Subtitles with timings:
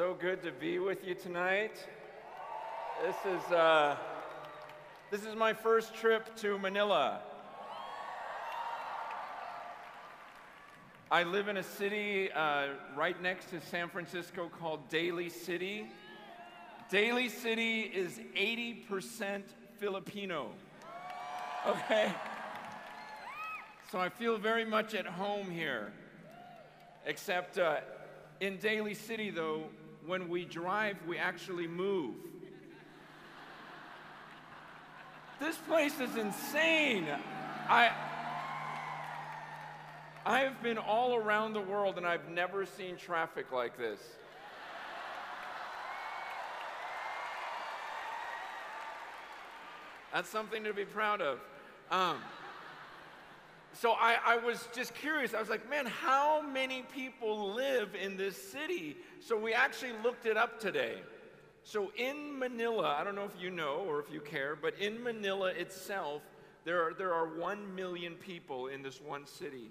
[0.00, 1.76] so good to be with you tonight.
[3.04, 3.96] This is uh,
[5.10, 7.20] this is my first trip to Manila.
[11.10, 15.86] I live in a city uh, right next to San Francisco called Daly City.
[16.88, 19.42] Daly City is 80%
[19.78, 20.48] Filipino.
[21.66, 22.10] Okay?
[23.92, 25.92] So I feel very much at home here.
[27.04, 27.80] Except uh,
[28.40, 29.64] in Daly City, though,
[30.06, 32.14] when we drive, we actually move.
[35.38, 37.06] This place is insane.
[37.68, 37.90] I,
[40.26, 44.00] I have been all around the world and I've never seen traffic like this.
[50.12, 51.38] That's something to be proud of.
[51.90, 52.18] Um,
[53.80, 55.32] so I, I, was just curious.
[55.32, 58.94] I was like, man, how many people live in this city?
[59.20, 60.96] So we actually looked it up today.
[61.62, 65.02] So in Manila, I don't know if you know or if you care, but in
[65.02, 66.20] Manila itself,
[66.66, 69.70] there are, there are one million people in this one city.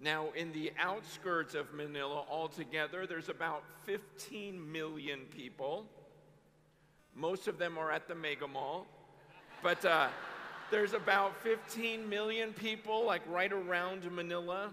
[0.00, 5.86] Now, in the outskirts of Manila altogether, there's about 15 million people.
[7.16, 8.86] Most of them are at the Mega Mall.
[9.60, 10.06] But uh,
[10.70, 14.70] there's about 15 million people, like right around Manila.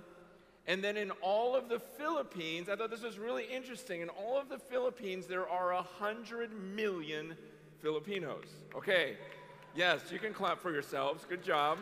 [0.67, 4.01] And then in all of the Philippines, I thought this was really interesting.
[4.01, 7.35] In all of the Philippines, there are 100 million
[7.81, 8.45] Filipinos.
[8.75, 9.17] Okay,
[9.75, 11.25] yes, you can clap for yourselves.
[11.27, 11.77] Good job.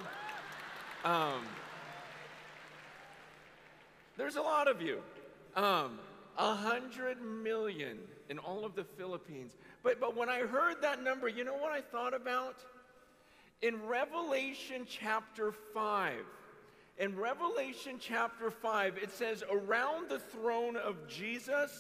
[1.03, 1.41] Um,
[4.17, 5.01] there's a lot of you.
[5.55, 5.99] Um,
[6.35, 7.97] 100 million
[8.29, 9.55] in all of the Philippines.
[9.83, 12.63] But, but when I heard that number, you know what I thought about?
[13.61, 16.13] In Revelation chapter 5,
[16.97, 21.71] in Revelation chapter 5, it says, around the throne of Jesus,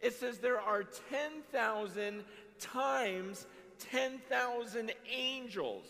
[0.00, 2.24] it says there are 10,000
[2.58, 3.46] times
[3.90, 5.86] 10,000 angels.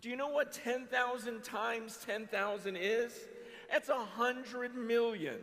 [0.00, 3.12] Do you know what 10,000 times 10,000 is?
[3.70, 5.38] That's a hundred million.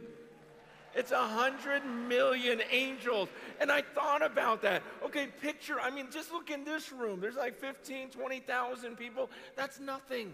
[0.97, 3.29] It's a hundred million angels.
[3.61, 4.81] And I thought about that.
[5.05, 7.19] Okay, picture, I mean, just look in this room.
[7.19, 9.29] There's like 15, 20,000 people.
[9.55, 10.33] That's nothing.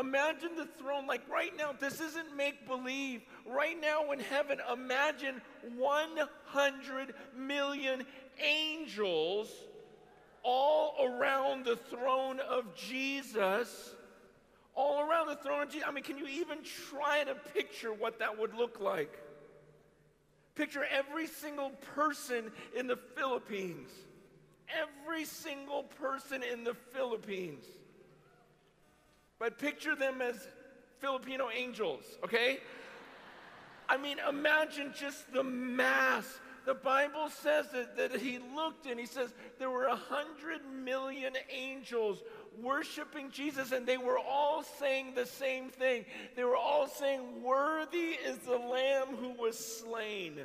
[0.00, 3.20] Imagine the throne, like right now, this isn't make believe.
[3.46, 5.42] Right now in heaven, imagine
[5.76, 8.06] 100 million
[8.42, 9.52] angels
[10.42, 13.94] all around the throne of Jesus.
[14.74, 15.86] All around the throne of Jesus.
[15.86, 16.58] I mean, can you even
[16.88, 19.27] try to picture what that would look like?
[20.58, 23.90] Picture every single person in the Philippines.
[24.68, 27.64] Every single person in the Philippines.
[29.38, 30.48] But picture them as
[30.98, 32.58] Filipino angels, okay?
[33.88, 36.26] I mean, imagine just the mass.
[36.66, 41.34] The Bible says that, that he looked and he says there were a hundred million
[41.52, 42.18] angels
[42.62, 46.04] worshiping Jesus, and they were all saying the same thing.
[46.36, 50.40] They were all saying, Worthy is the Lamb who was slain.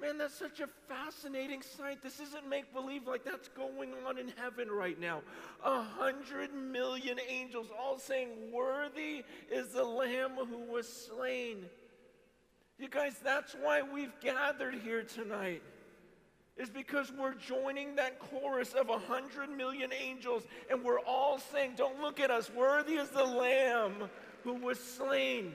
[0.00, 2.02] Man, that's such a fascinating sight.
[2.02, 5.22] This isn't make believe like that's going on in heaven right now.
[5.64, 11.64] A hundred million angels all saying, Worthy is the Lamb who was slain.
[12.78, 15.62] You guys, that's why we've gathered here tonight
[16.56, 21.72] is because we're joining that chorus of a hundred million angels and we're all saying,
[21.76, 24.08] Don't look at us, worthy is the Lamb
[24.44, 25.52] who was slain.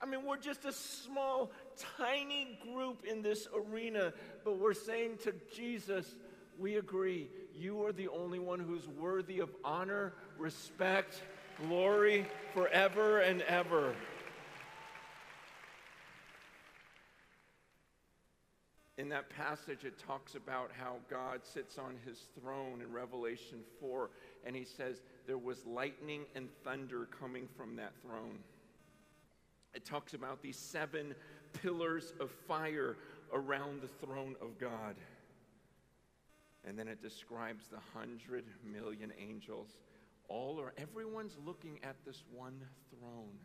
[0.00, 1.50] I mean, we're just a small,
[1.98, 4.12] tiny group in this arena,
[4.44, 6.16] but we're saying to Jesus,
[6.58, 11.22] We agree, you are the only one who's worthy of honor, respect,
[11.66, 13.94] glory forever and ever.
[18.98, 24.10] In that passage, it talks about how God sits on his throne in Revelation 4,
[24.46, 28.38] and he says there was lightning and thunder coming from that throne.
[29.74, 31.14] It talks about these seven
[31.52, 32.96] pillars of fire
[33.34, 34.96] around the throne of God.
[36.64, 39.78] And then it describes the hundred million angels.
[40.28, 42.60] All are, everyone's looking at this one
[42.90, 43.38] throne.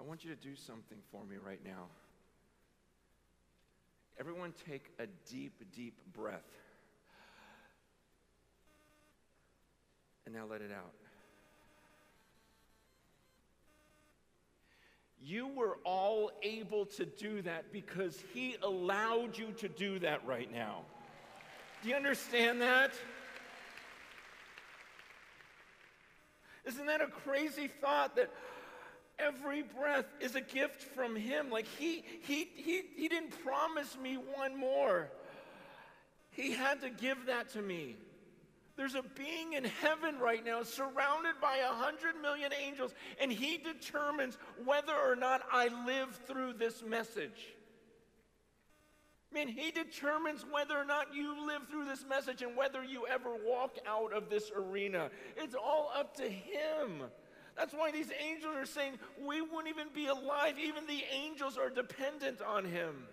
[0.00, 1.84] I want you to do something for me right now.
[4.18, 6.40] Everyone, take a deep, deep breath.
[10.24, 10.94] And now let it out.
[15.22, 20.50] You were all able to do that because He allowed you to do that right
[20.50, 20.80] now.
[21.82, 22.92] Do you understand that?
[26.64, 28.30] Isn't that a crazy thought that
[29.20, 31.50] every breath is a gift from him?
[31.50, 35.08] Like he he he he didn't promise me one more.
[36.30, 37.96] He had to give that to me.
[38.76, 43.58] There's a being in heaven right now surrounded by a hundred million angels, and he
[43.58, 47.54] determines whether or not I live through this message.
[49.30, 53.06] I mean, he determines whether or not you live through this message and whether you
[53.06, 55.10] ever walk out of this arena.
[55.36, 57.04] It's all up to him.
[57.60, 60.54] That's why these angels are saying we wouldn't even be alive.
[60.58, 63.04] Even the angels are dependent on him.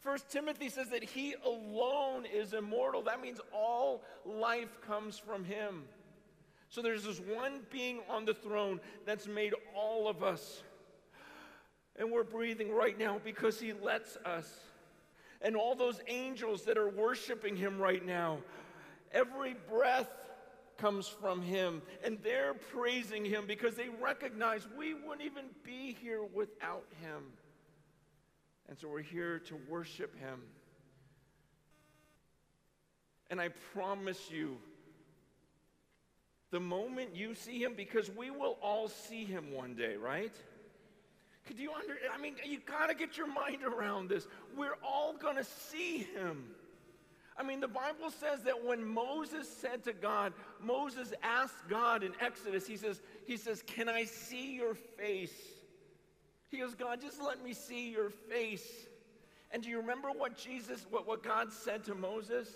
[0.00, 3.00] First Timothy says that he alone is immortal.
[3.00, 5.84] That means all life comes from him.
[6.68, 10.62] So there's this one being on the throne that's made all of us.
[11.98, 14.52] And we're breathing right now because he lets us.
[15.40, 18.40] And all those angels that are worshiping him right now,
[19.12, 20.10] every breath
[20.78, 21.82] comes from him.
[22.04, 27.22] And they're praising him because they recognize we wouldn't even be here without him.
[28.68, 30.42] And so we're here to worship him.
[33.30, 34.58] And I promise you,
[36.50, 40.32] the moment you see him, because we will all see him one day, right?
[41.46, 44.26] Could you under, I mean, you gotta get your mind around this.
[44.56, 46.54] We're all gonna see him.
[47.38, 52.12] I mean, the Bible says that when Moses said to God, Moses asked God in
[52.20, 55.34] Exodus, he says, he says, Can I see your face?
[56.48, 58.66] He goes, God, just let me see your face.
[59.50, 62.48] And do you remember what Jesus, what, what God said to Moses?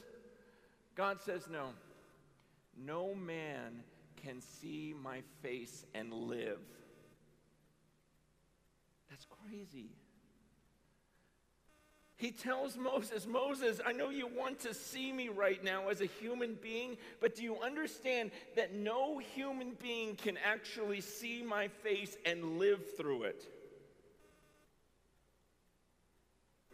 [0.94, 1.70] God says, No.
[2.82, 3.82] No man
[4.22, 6.60] can see my face and live.
[9.10, 9.90] That's crazy.
[12.20, 16.06] He tells Moses, Moses, I know you want to see me right now as a
[16.06, 22.18] human being, but do you understand that no human being can actually see my face
[22.26, 23.42] and live through it?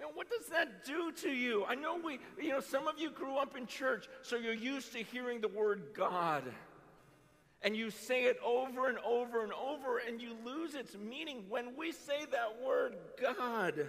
[0.00, 1.64] Know, what does that do to you?
[1.64, 4.92] I know we, you know, some of you grew up in church, so you're used
[4.94, 6.42] to hearing the word God.
[7.62, 11.44] And you say it over and over and over, and you lose its meaning.
[11.48, 13.86] When we say that word God,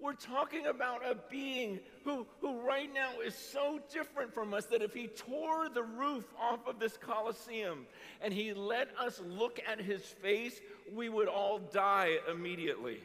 [0.00, 4.80] we're talking about a being who, who right now is so different from us that
[4.80, 7.86] if he tore the roof off of this Colosseum
[8.20, 10.60] and he let us look at his face,
[10.94, 13.00] we would all die immediately.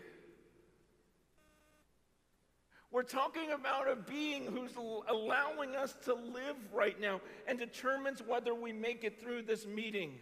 [2.92, 4.76] We're talking about a being who's
[5.10, 10.20] allowing us to live right now and determines whether we make it through this meeting.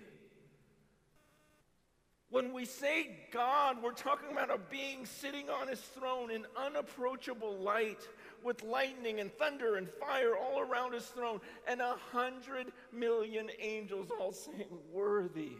[2.32, 7.58] When we say God, we're talking about a being sitting on his throne in unapproachable
[7.58, 8.08] light
[8.42, 14.10] with lightning and thunder and fire all around his throne, and a hundred million angels
[14.18, 15.52] all saying, Worthy,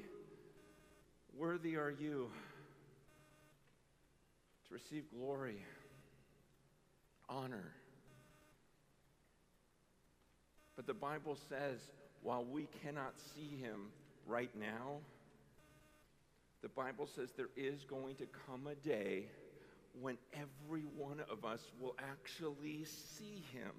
[1.38, 2.32] worthy are you
[4.68, 5.62] to receive glory
[7.28, 7.74] honor.
[10.78, 11.80] But the Bible says
[12.24, 13.88] while we cannot see him
[14.26, 15.00] right now,
[16.62, 19.26] the Bible says there is going to come a day
[20.00, 23.72] when every one of us will actually see him.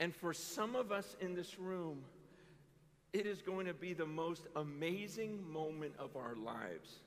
[0.00, 2.02] And for some of us in this room,
[3.12, 7.00] it is going to be the most amazing moment of our lives.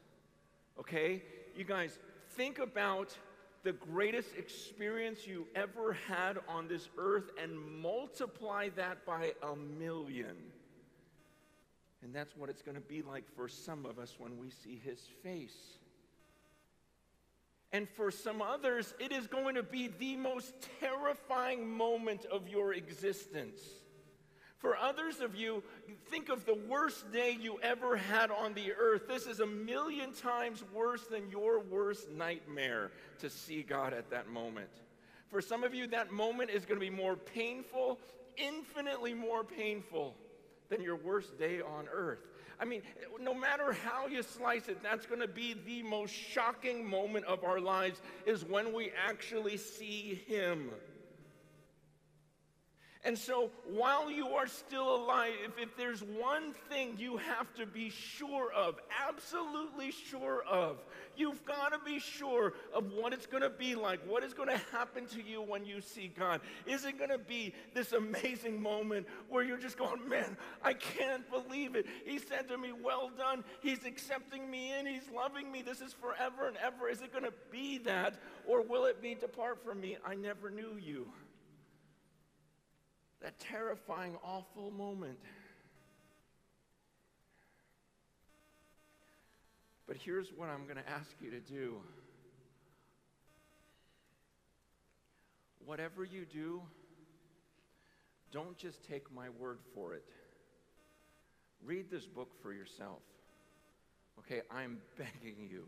[0.79, 1.21] Okay?
[1.55, 1.99] You guys,
[2.31, 3.15] think about
[3.63, 10.35] the greatest experience you ever had on this earth and multiply that by a million.
[12.03, 14.79] And that's what it's going to be like for some of us when we see
[14.83, 15.57] his face.
[17.71, 22.73] And for some others, it is going to be the most terrifying moment of your
[22.73, 23.61] existence.
[24.59, 25.63] For others of you,
[26.09, 29.07] think of the worst day you ever had on the earth.
[29.07, 34.29] This is a million times worse than your worst nightmare to see God at that
[34.29, 34.69] moment.
[35.29, 37.99] For some of you, that moment is going to be more painful,
[38.37, 40.15] infinitely more painful
[40.69, 42.19] than your worst day on earth.
[42.59, 42.81] I mean,
[43.21, 47.43] no matter how you slice it, that's going to be the most shocking moment of
[47.43, 50.71] our lives is when we actually see Him.
[53.05, 57.65] And so while you are still alive, if, if there's one thing you have to
[57.65, 58.75] be sure of,
[59.07, 60.77] absolutely sure of,
[61.15, 64.49] you've got to be sure of what it's going to be like, what is going
[64.49, 66.41] to happen to you when you see God.
[66.65, 71.29] Is it going to be this amazing moment where you're just going, man, I can't
[71.29, 71.85] believe it.
[72.05, 73.43] He said to me, well done.
[73.61, 74.85] He's accepting me in.
[74.85, 75.61] He's loving me.
[75.61, 76.89] This is forever and ever.
[76.89, 78.15] Is it going to be that?
[78.47, 79.97] Or will it be, depart from me?
[80.05, 81.07] I never knew you.
[83.21, 85.17] That terrifying, awful moment.
[89.87, 91.77] But here's what I'm going to ask you to do.
[95.65, 96.61] Whatever you do,
[98.31, 100.03] don't just take my word for it.
[101.65, 103.01] Read this book for yourself.
[104.19, 105.63] Okay, I'm begging you.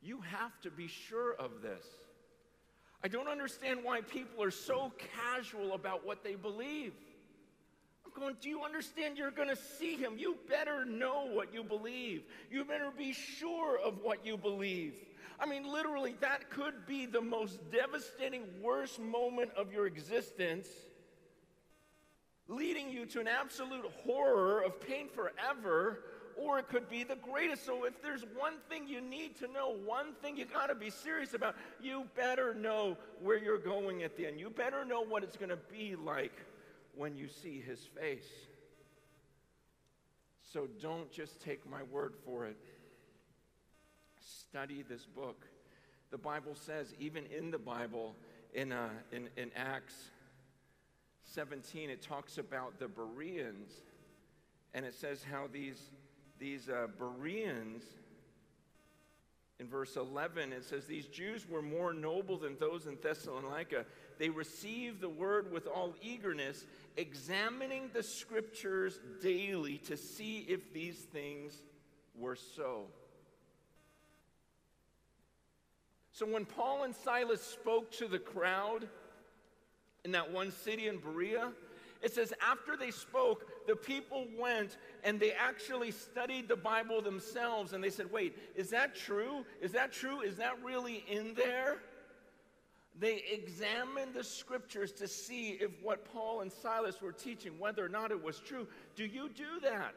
[0.00, 1.84] You have to be sure of this.
[3.02, 6.92] I don't understand why people are so casual about what they believe.
[8.04, 10.14] I'm going, do you understand you're going to see him?
[10.16, 12.24] You better know what you believe.
[12.50, 14.94] You better be sure of what you believe.
[15.38, 20.66] I mean, literally, that could be the most devastating, worst moment of your existence,
[22.48, 26.00] leading you to an absolute horror of pain forever
[26.38, 27.66] or it could be the greatest.
[27.66, 30.90] So if there's one thing you need to know, one thing you got to be
[30.90, 34.38] serious about, you better know where you're going at the end.
[34.38, 36.44] You better know what it's going to be like
[36.94, 38.28] when you see his face.
[40.52, 42.56] So don't just take my word for it.
[44.20, 45.46] Study this book.
[46.10, 48.14] The Bible says, even in the Bible,
[48.54, 49.94] in, uh, in, in Acts
[51.24, 53.70] 17, it talks about the Bereans,
[54.72, 55.90] and it says how these
[56.38, 57.82] these uh, Bereans,
[59.60, 63.86] in verse 11, it says, These Jews were more noble than those in Thessalonica.
[64.18, 66.64] They received the word with all eagerness,
[66.96, 71.62] examining the scriptures daily to see if these things
[72.16, 72.86] were so.
[76.12, 78.88] So when Paul and Silas spoke to the crowd
[80.04, 81.52] in that one city in Berea,
[82.00, 87.72] it says, after they spoke, the people went and they actually studied the Bible themselves
[87.72, 89.44] and they said, wait, is that true?
[89.60, 90.20] Is that true?
[90.20, 91.78] Is that really in there?
[92.98, 97.88] They examined the scriptures to see if what Paul and Silas were teaching, whether or
[97.88, 98.66] not it was true.
[98.96, 99.94] Do you do that?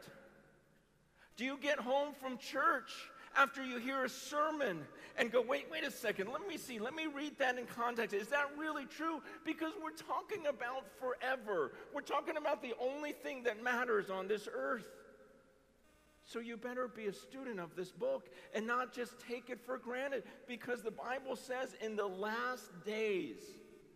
[1.35, 2.91] Do you get home from church
[3.37, 4.79] after you hear a sermon
[5.17, 8.13] and go, wait, wait a second, let me see, let me read that in context.
[8.13, 9.21] Is that really true?
[9.45, 11.73] Because we're talking about forever.
[11.93, 14.85] We're talking about the only thing that matters on this earth.
[16.23, 19.77] So you better be a student of this book and not just take it for
[19.77, 23.39] granted because the Bible says in the last days,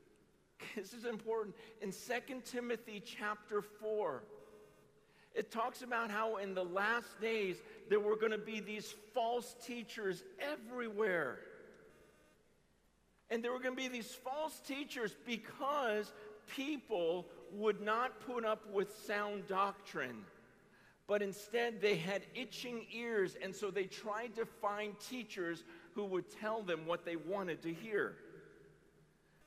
[0.75, 4.23] this is important, in 2 Timothy chapter 4,
[5.35, 7.57] it talks about how in the last days
[7.89, 11.39] there were going to be these false teachers everywhere.
[13.29, 16.11] And there were going to be these false teachers because
[16.55, 20.23] people would not put up with sound doctrine.
[21.07, 25.63] But instead, they had itching ears, and so they tried to find teachers
[25.93, 28.15] who would tell them what they wanted to hear.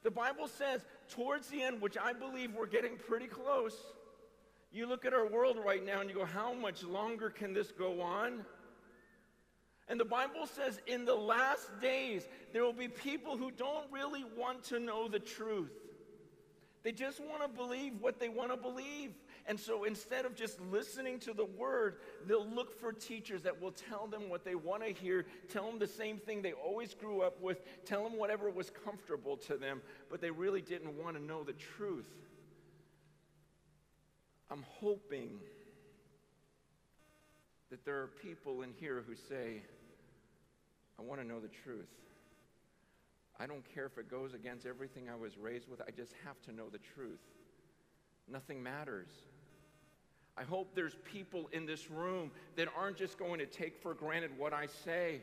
[0.03, 3.75] The Bible says, towards the end, which I believe we're getting pretty close,
[4.73, 7.73] you look at our world right now and you go, how much longer can this
[7.73, 8.45] go on?
[9.89, 14.25] And the Bible says in the last days, there will be people who don't really
[14.37, 15.73] want to know the truth.
[16.83, 19.13] They just want to believe what they want to believe.
[19.47, 21.97] And so instead of just listening to the word,
[22.27, 25.79] they'll look for teachers that will tell them what they want to hear, tell them
[25.79, 29.81] the same thing they always grew up with, tell them whatever was comfortable to them,
[30.11, 32.07] but they really didn't want to know the truth.
[34.51, 35.39] I'm hoping
[37.71, 39.63] that there are people in here who say,
[40.99, 41.89] I want to know the truth.
[43.39, 46.41] I don't care if it goes against everything I was raised with, I just have
[46.43, 47.21] to know the truth.
[48.31, 49.11] Nothing matters.
[50.37, 54.31] I hope there's people in this room that aren't just going to take for granted
[54.39, 55.21] what I say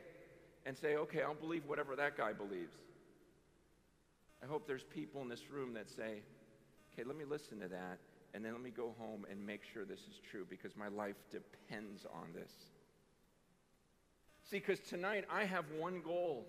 [0.66, 2.76] and say, okay, I'll believe whatever that guy believes.
[4.44, 6.22] I hope there's people in this room that say,
[6.94, 7.98] okay, let me listen to that
[8.36, 11.16] and then let me go home and make sure this is true because my life
[11.32, 12.52] depends on this.
[14.44, 16.46] See, because tonight I have one goal.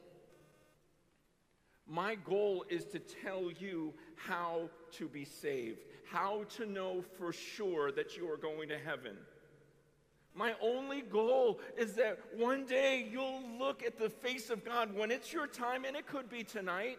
[1.87, 7.93] My goal is to tell you how to be saved, how to know for sure
[7.93, 9.17] that you are going to heaven.
[10.35, 15.13] My only goal is that one day you'll look at the face of God when
[15.13, 16.99] it's your time, and it could be tonight.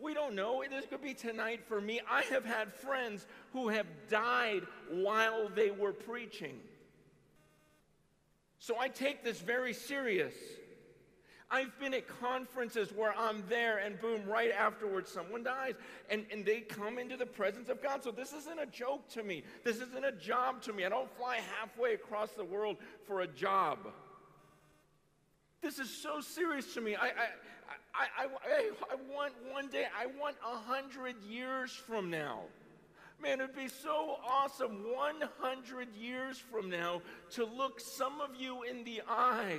[0.00, 0.62] We don't know.
[0.68, 2.00] This could be tonight for me.
[2.10, 6.58] I have had friends who have died while they were preaching.
[8.58, 10.34] So I take this very serious.
[11.50, 15.74] I've been at conferences where I'm there and boom, right afterwards, someone dies
[16.08, 18.04] and, and they come into the presence of God.
[18.04, 19.42] So this isn't a joke to me.
[19.64, 20.84] This isn't a job to me.
[20.84, 23.78] I don't fly halfway across the world for a job.
[25.60, 26.94] This is so serious to me.
[26.94, 27.26] I, I,
[27.94, 32.40] I, I, I want one day, I want a hundred years from now.
[33.22, 38.82] Man, it'd be so awesome 100 years from now to look some of you in
[38.84, 39.58] the eye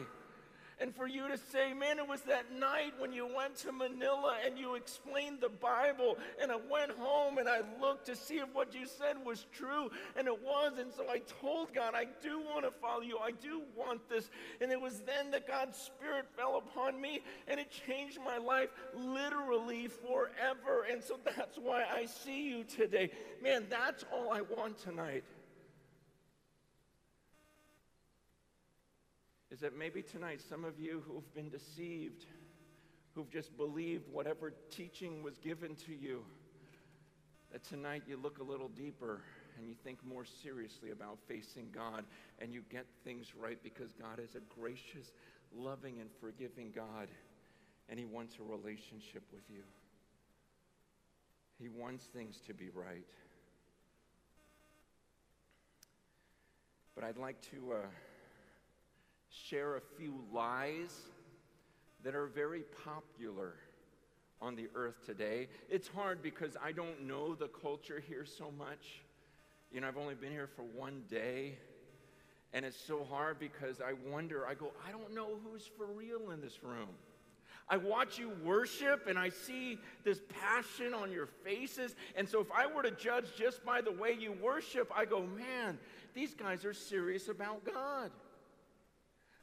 [0.81, 4.35] and for you to say, man, it was that night when you went to Manila
[4.43, 8.53] and you explained the Bible, and I went home and I looked to see if
[8.53, 10.73] what you said was true, and it was.
[10.79, 13.19] And so I told God, I do want to follow you.
[13.19, 14.29] I do want this.
[14.59, 18.69] And it was then that God's Spirit fell upon me, and it changed my life
[18.95, 20.87] literally forever.
[20.89, 23.11] And so that's why I see you today.
[23.43, 25.23] Man, that's all I want tonight.
[29.51, 32.25] Is that maybe tonight some of you who've been deceived,
[33.13, 36.23] who've just believed whatever teaching was given to you,
[37.51, 39.21] that tonight you look a little deeper
[39.57, 42.05] and you think more seriously about facing God
[42.39, 45.11] and you get things right because God is a gracious,
[45.53, 47.09] loving, and forgiving God
[47.89, 49.63] and He wants a relationship with you.
[51.59, 53.05] He wants things to be right.
[56.95, 57.73] But I'd like to.
[57.73, 57.87] Uh,
[59.31, 60.93] share a few lies
[62.03, 63.53] that are very popular
[64.41, 65.47] on the earth today.
[65.69, 69.01] It's hard because I don't know the culture here so much.
[69.71, 71.57] You know, I've only been here for one day.
[72.53, 76.31] And it's so hard because I wonder, I go, I don't know who's for real
[76.31, 76.89] in this room.
[77.69, 81.95] I watch you worship and I see this passion on your faces.
[82.17, 85.21] And so if I were to judge just by the way you worship, I go,
[85.21, 85.79] man,
[86.13, 88.11] these guys are serious about God.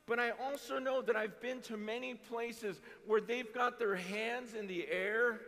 [0.09, 4.55] But I also know that I've been to many places where they've got their hands
[4.55, 5.39] in the air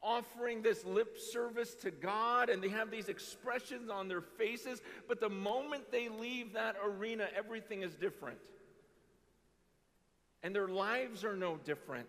[0.00, 5.20] offering this lip service to God and they have these expressions on their faces, but
[5.20, 8.38] the moment they leave that arena, everything is different.
[10.42, 12.08] And their lives are no different.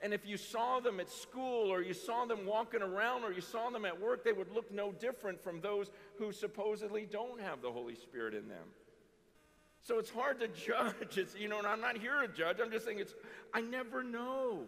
[0.00, 3.42] And if you saw them at school or you saw them walking around or you
[3.42, 7.62] saw them at work, they would look no different from those who supposedly don't have
[7.62, 8.66] the Holy Spirit in them.
[9.82, 11.18] So it's hard to judge.
[11.18, 12.58] It's, you know, and I'm not here to judge.
[12.62, 13.14] I'm just saying it's,
[13.52, 14.60] I never know.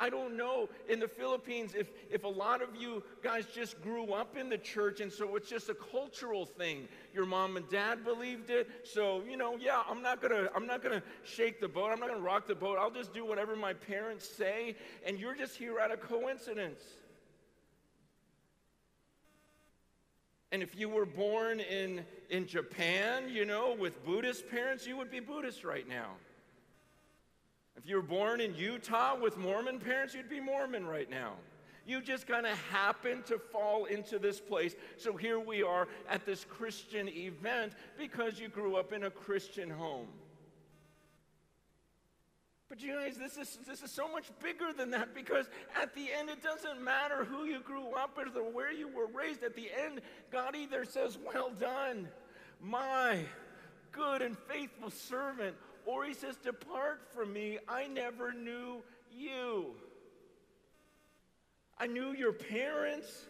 [0.00, 4.12] I don't know in the Philippines if, if a lot of you guys just grew
[4.12, 6.86] up in the church and so it's just a cultural thing.
[7.12, 8.68] Your mom and dad believed it.
[8.84, 12.10] So, you know, yeah, I'm not gonna I'm not gonna shake the boat, I'm not
[12.10, 12.78] gonna rock the boat.
[12.80, 16.82] I'll just do whatever my parents say, and you're just here out of coincidence.
[20.50, 25.10] And if you were born in, in Japan, you know, with Buddhist parents, you would
[25.10, 26.12] be Buddhist right now.
[27.76, 31.34] If you were born in Utah with Mormon parents, you'd be Mormon right now.
[31.86, 34.74] You just kind of happen to fall into this place.
[34.96, 39.70] So here we are at this Christian event because you grew up in a Christian
[39.70, 40.08] home.
[42.68, 45.46] But you guys, this is, this is so much bigger than that because
[45.80, 49.06] at the end, it doesn't matter who you grew up with or where you were
[49.06, 49.42] raised.
[49.42, 52.08] At the end, God either says, Well done,
[52.60, 53.20] my
[53.92, 59.74] good and faithful servant, or he says, Depart from me, I never knew you.
[61.78, 63.26] I knew your parents.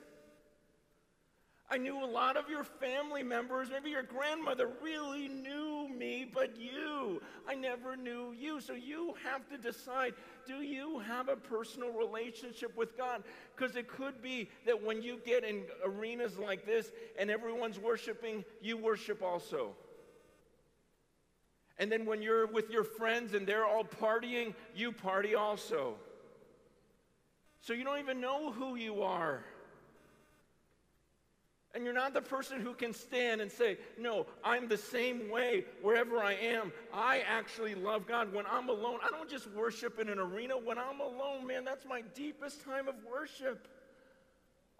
[1.70, 6.58] I knew a lot of your family members, maybe your grandmother really knew me, but
[6.58, 8.58] you, I never knew you.
[8.62, 10.14] So you have to decide
[10.46, 13.22] do you have a personal relationship with God?
[13.54, 18.46] Because it could be that when you get in arenas like this and everyone's worshiping,
[18.62, 19.72] you worship also.
[21.78, 25.96] And then when you're with your friends and they're all partying, you party also.
[27.60, 29.44] So you don't even know who you are.
[31.74, 35.64] And you're not the person who can stand and say, No, I'm the same way
[35.82, 36.72] wherever I am.
[36.92, 38.32] I actually love God.
[38.32, 40.54] When I'm alone, I don't just worship in an arena.
[40.56, 43.68] When I'm alone, man, that's my deepest time of worship.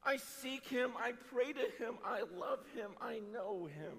[0.05, 3.99] I seek Him, I pray to Him, I love Him, I know Him.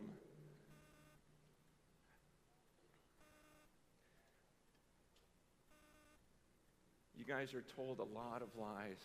[7.15, 9.03] You guys are told a lot of lies.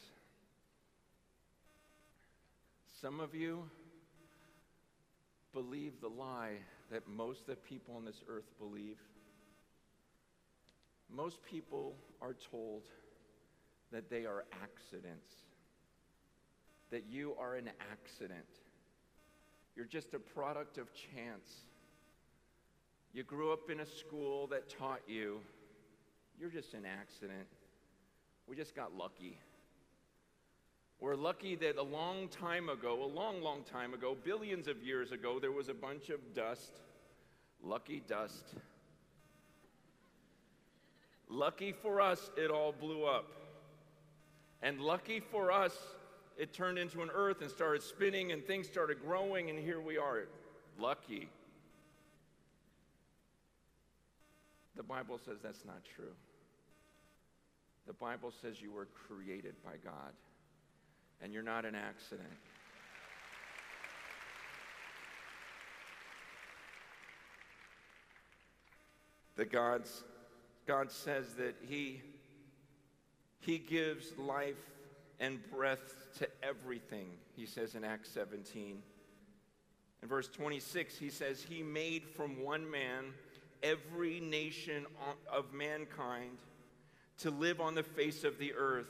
[3.04, 3.64] Some of you
[5.52, 6.54] believe the lie
[6.90, 8.96] that most of the people on this earth believe.
[11.14, 12.84] Most people are told
[13.92, 15.34] that they are accidents,
[16.90, 18.46] that you are an accident.
[19.76, 21.50] You're just a product of chance.
[23.12, 25.40] You grew up in a school that taught you
[26.40, 27.48] you're just an accident.
[28.48, 29.36] We just got lucky.
[31.00, 35.12] We're lucky that a long time ago, a long, long time ago, billions of years
[35.12, 36.72] ago, there was a bunch of dust.
[37.62, 38.44] Lucky dust.
[41.28, 43.30] Lucky for us, it all blew up.
[44.62, 45.76] And lucky for us,
[46.38, 49.98] it turned into an earth and started spinning, and things started growing, and here we
[49.98, 50.26] are.
[50.78, 51.28] Lucky.
[54.76, 56.14] The Bible says that's not true.
[57.86, 60.12] The Bible says you were created by God,
[61.22, 62.28] and you're not an accident.
[69.36, 70.04] That God's,
[70.66, 72.02] God says that He,
[73.40, 74.54] he gives life
[75.20, 78.82] and breath to everything, he says in Acts 17.
[80.02, 83.06] In verse 26, he says, He made from one man
[83.62, 84.86] every nation
[85.32, 86.38] of mankind
[87.18, 88.86] to live on the face of the earth,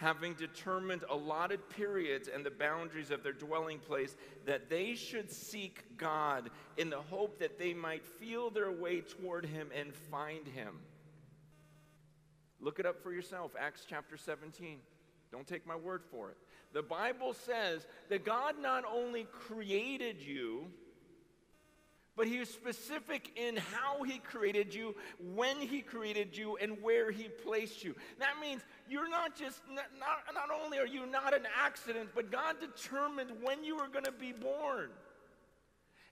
[0.00, 5.98] having determined allotted periods and the boundaries of their dwelling place, that they should seek
[5.98, 10.78] God in the hope that they might feel their way toward Him and find Him.
[12.60, 14.78] Look it up for yourself, Acts chapter 17.
[15.30, 16.36] Don't take my word for it.
[16.72, 20.70] The Bible says that God not only created you,
[22.20, 24.94] but he was specific in how he created you,
[25.32, 27.94] when he created you, and where he placed you.
[28.18, 32.30] That means you're not just, not, not, not only are you not an accident, but
[32.30, 34.90] God determined when you were going to be born.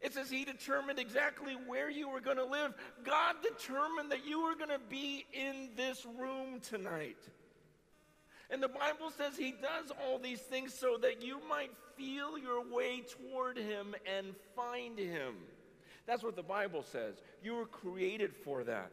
[0.00, 2.72] It says he determined exactly where you were going to live.
[3.04, 7.18] God determined that you were going to be in this room tonight.
[8.48, 12.64] And the Bible says he does all these things so that you might feel your
[12.64, 15.34] way toward him and find him.
[16.08, 17.16] That's what the Bible says.
[17.44, 18.90] You were created for that.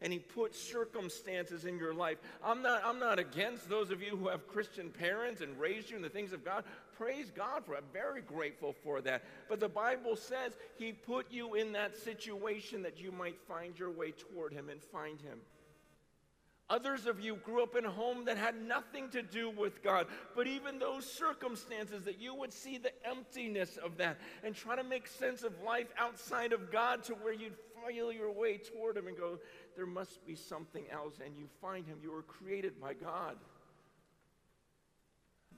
[0.00, 2.18] And he put circumstances in your life.
[2.42, 5.96] I'm not, I'm not against those of you who have Christian parents and raised you
[5.96, 6.64] in the things of God.
[6.96, 7.78] Praise God for it.
[7.78, 9.24] I'm very grateful for that.
[9.48, 13.90] But the Bible says he put you in that situation that you might find your
[13.90, 15.38] way toward him and find him.
[16.72, 20.06] Others of you grew up in a home that had nothing to do with God.
[20.34, 24.82] But even those circumstances, that you would see the emptiness of that and try to
[24.82, 27.56] make sense of life outside of God to where you'd
[27.86, 29.38] feel your way toward Him and go,
[29.76, 31.16] there must be something else.
[31.22, 31.98] And you find Him.
[32.02, 33.36] You were created by God.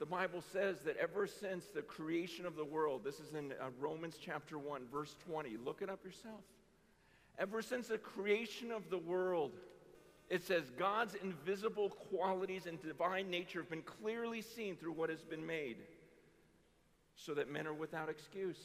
[0.00, 3.66] The Bible says that ever since the creation of the world, this is in uh,
[3.79, 6.40] Romans chapter 1, verse 20, look it up yourself.
[7.38, 9.53] Ever since the creation of the world,
[10.35, 15.23] it says, God's invisible qualities and divine nature have been clearly seen through what has
[15.23, 15.77] been made,
[17.14, 18.59] so that men are without excuse.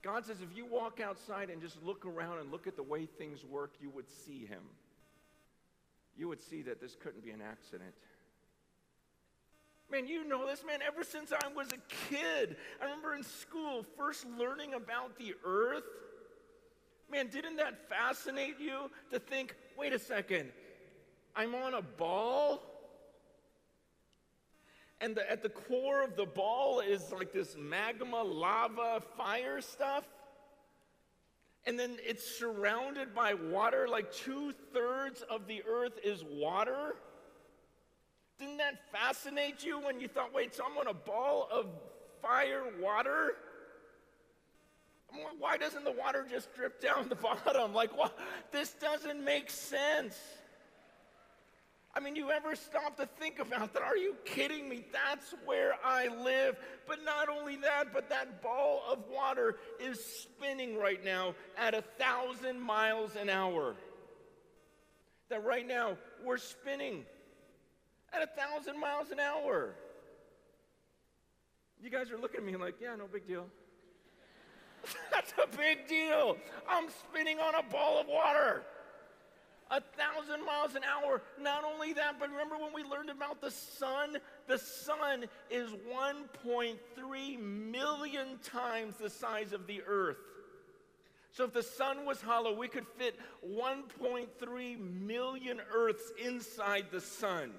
[0.00, 3.04] God says, if you walk outside and just look around and look at the way
[3.04, 4.62] things work, you would see Him.
[6.16, 7.94] You would see that this couldn't be an accident.
[9.90, 10.78] Man, you know this, man.
[10.86, 15.82] Ever since I was a kid, I remember in school first learning about the earth.
[17.10, 20.50] Man, didn't that fascinate you to think, wait a second,
[21.34, 22.62] I'm on a ball?
[25.00, 30.04] And the, at the core of the ball is like this magma, lava, fire stuff.
[31.66, 36.96] And then it's surrounded by water, like two thirds of the earth is water.
[38.38, 41.66] Didn't that fascinate you when you thought, wait, so I'm on a ball of
[42.22, 43.32] fire, water?
[45.38, 47.14] Why doesn't the water just drip down the
[47.46, 47.72] bottom?
[47.72, 48.16] Like, what?
[48.52, 50.18] This doesn't make sense.
[51.94, 53.82] I mean, you ever stop to think about that?
[53.82, 54.84] Are you kidding me?
[54.92, 56.56] That's where I live.
[56.86, 61.82] But not only that, but that ball of water is spinning right now at a
[61.82, 63.74] thousand miles an hour.
[65.30, 67.04] That right now we're spinning
[68.12, 69.74] at a thousand miles an hour.
[71.82, 73.46] You guys are looking at me like, yeah, no big deal.
[75.12, 76.36] That's a big deal.
[76.68, 78.62] I'm spinning on a ball of water.
[79.70, 81.20] A thousand miles an hour.
[81.38, 84.16] Not only that, but remember when we learned about the sun?
[84.46, 90.16] The sun is 1.3 million times the size of the earth.
[91.32, 97.52] So if the sun was hollow, we could fit 1.3 million earths inside the sun.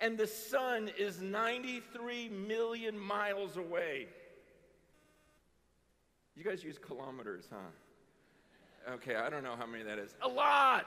[0.00, 4.08] And the sun is 93 million miles away.
[6.42, 8.94] You guys use kilometers, huh?
[8.94, 10.14] Okay, I don't know how many that is.
[10.22, 10.86] A lot!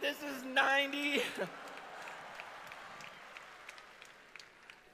[0.00, 1.20] This is 90.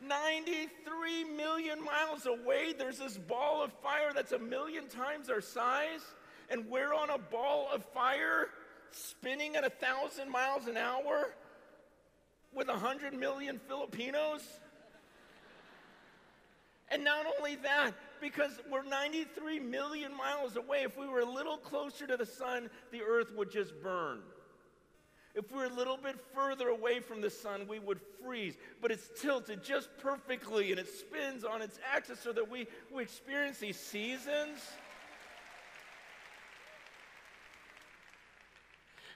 [0.01, 6.01] 93 million miles away, there's this ball of fire that's a million times our size,
[6.49, 8.49] and we're on a ball of fire
[8.91, 11.35] spinning at a thousand miles an hour
[12.55, 14.41] with a hundred million Filipinos.
[16.91, 20.83] And not only that, because we're 93 million miles away.
[20.83, 24.21] If we were a little closer to the sun, the earth would just burn.
[25.35, 28.57] If we're a little bit further away from the sun, we would freeze.
[28.81, 33.03] But it's tilted just perfectly and it spins on its axis so that we, we
[33.03, 34.59] experience these seasons.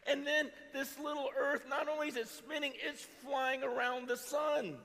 [0.06, 4.76] And then this little earth, not only is it spinning, it's flying around the sun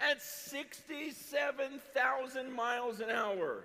[0.00, 3.64] at 67,000 miles an hour.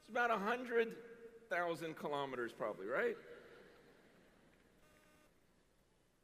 [0.00, 3.16] It's about 100,000 kilometers, probably, right?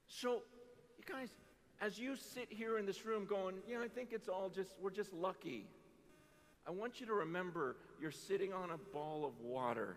[0.08, 0.42] So,
[0.98, 1.28] you guys,
[1.80, 4.90] as you sit here in this room going, yeah, I think it's all just, we're
[4.90, 5.66] just lucky.
[6.66, 9.96] I want you to remember you're sitting on a ball of water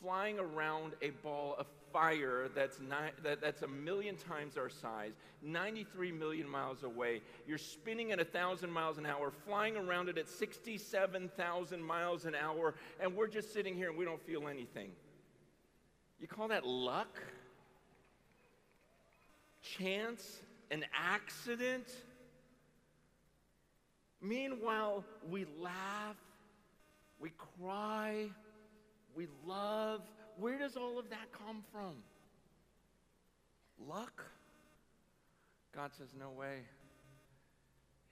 [0.00, 5.12] flying around a ball of fire that's, ni- that, that's a million times our size,
[5.40, 7.22] 93 million miles away.
[7.46, 12.74] You're spinning at 1,000 miles an hour, flying around it at 67,000 miles an hour,
[13.00, 14.90] and we're just sitting here and we don't feel anything.
[16.20, 17.18] You call that luck?
[19.62, 20.42] Chance?
[20.70, 21.88] An accident?
[24.20, 26.16] Meanwhile, we laugh,
[27.18, 28.28] we cry,
[29.14, 30.02] we love.
[30.38, 31.96] Where does all of that come from?
[33.78, 34.24] Luck?
[35.74, 36.60] God says, No way.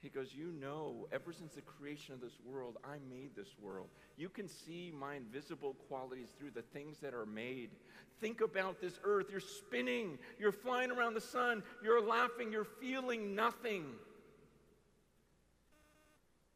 [0.00, 3.88] He goes, You know, ever since the creation of this world, I made this world.
[4.16, 7.70] You can see my invisible qualities through the things that are made.
[8.20, 9.26] Think about this earth.
[9.30, 13.86] You're spinning, you're flying around the sun, you're laughing, you're feeling nothing.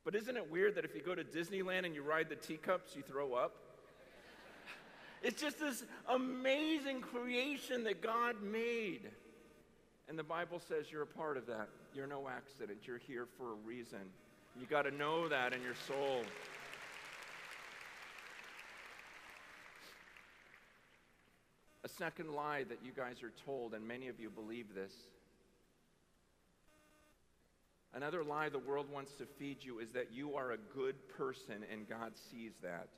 [0.05, 2.97] But isn't it weird that if you go to Disneyland and you ride the teacups,
[2.97, 3.68] you throw up?
[5.23, 9.11] It's just this amazing creation that God made.
[10.09, 11.69] And the Bible says you're a part of that.
[11.95, 12.81] You're no accident.
[12.87, 13.99] You're here for a reason.
[14.59, 16.23] You got to know that in your soul.
[21.85, 24.93] A second lie that you guys are told, and many of you believe this.
[27.95, 31.65] Another lie the world wants to feed you is that you are a good person
[31.73, 32.89] and God sees that.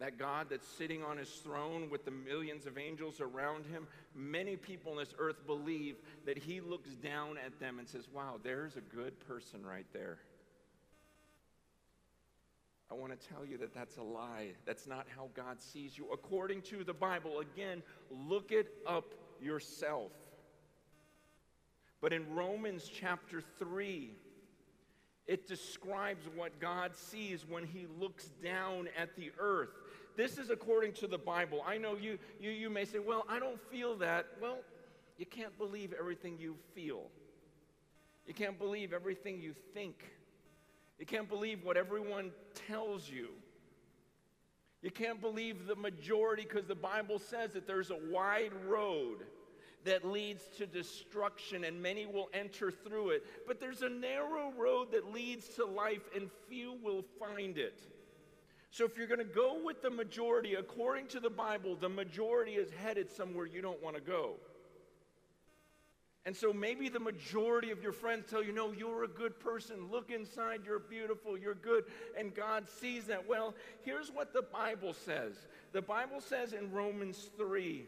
[0.00, 4.56] That God that's sitting on his throne with the millions of angels around him, many
[4.56, 8.76] people on this earth believe that he looks down at them and says, Wow, there's
[8.76, 10.18] a good person right there.
[12.90, 14.48] I want to tell you that that's a lie.
[14.66, 16.08] That's not how God sees you.
[16.12, 20.10] According to the Bible, again, look it up yourself.
[22.00, 24.10] But in Romans chapter 3,
[25.28, 29.68] it describes what God sees when he looks down at the earth.
[30.16, 31.62] This is according to the Bible.
[31.66, 34.26] I know you, you, you may say, well, I don't feel that.
[34.40, 34.58] Well,
[35.16, 37.02] you can't believe everything you feel.
[38.26, 40.04] You can't believe everything you think.
[40.98, 42.30] You can't believe what everyone
[42.68, 43.28] tells you.
[44.82, 49.18] You can't believe the majority because the Bible says that there's a wide road
[49.84, 53.26] that leads to destruction and many will enter through it.
[53.46, 57.80] But there's a narrow road that leads to life and few will find it.
[58.70, 62.52] So if you're going to go with the majority, according to the Bible, the majority
[62.52, 64.34] is headed somewhere you don't want to go.
[66.24, 69.90] And so maybe the majority of your friends tell you, no, you're a good person.
[69.90, 71.84] Look inside, you're beautiful, you're good,
[72.16, 73.26] and God sees that.
[73.28, 75.34] Well, here's what the Bible says
[75.72, 77.84] the Bible says in Romans 3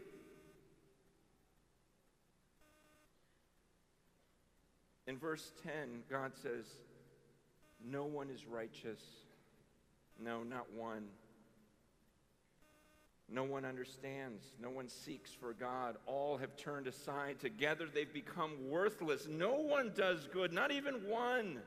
[5.07, 5.73] in verse 10,
[6.11, 6.64] God says,
[7.85, 9.01] No one is righteous
[10.18, 11.05] no, not one.
[13.29, 14.44] No one understands.
[14.61, 15.96] No one seeks for God.
[16.07, 17.40] All have turned aside.
[17.40, 19.27] Together they've become worthless.
[19.27, 21.61] No one does good, not even one.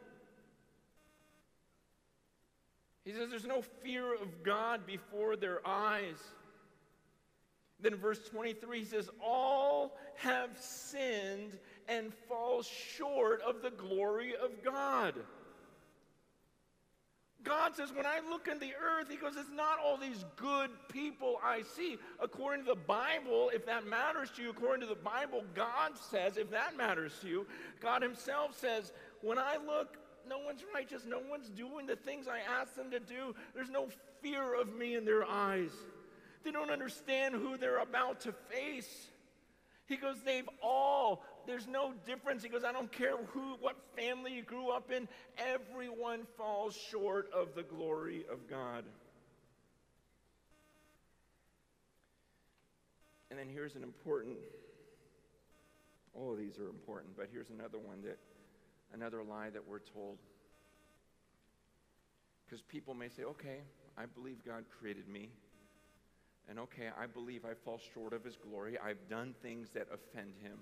[3.04, 6.18] He says there's no fear of God before their eyes.
[7.80, 14.64] Then verse 23 he says, All have sinned and fall short of the glory of
[14.64, 15.16] God.
[17.46, 20.72] God says, when I look in the earth, He goes, it's not all these good
[20.92, 21.98] people I see.
[22.20, 26.36] According to the Bible, if that matters to you, according to the Bible, God says,
[26.36, 27.48] if that matters to you,
[27.80, 31.04] God Himself says, when I look, no one's righteous.
[31.08, 33.36] No one's doing the things I ask them to do.
[33.54, 33.88] There's no
[34.22, 35.72] fear of me in their eyes.
[36.44, 39.08] They don't understand who they're about to face.
[39.88, 42.44] He goes, they've all, there's no difference.
[42.44, 47.30] He goes, I don't care who, what family you grew up in, everyone falls short
[47.34, 48.84] of the glory of God.
[53.30, 54.38] And then here's an important,
[56.14, 58.18] all of these are important, but here's another one that,
[58.94, 60.18] another lie that we're told.
[62.46, 63.58] Because people may say, okay,
[63.98, 65.30] I believe God created me.
[66.48, 68.78] And okay, I believe I fall short of his glory.
[68.78, 70.60] I've done things that offend him.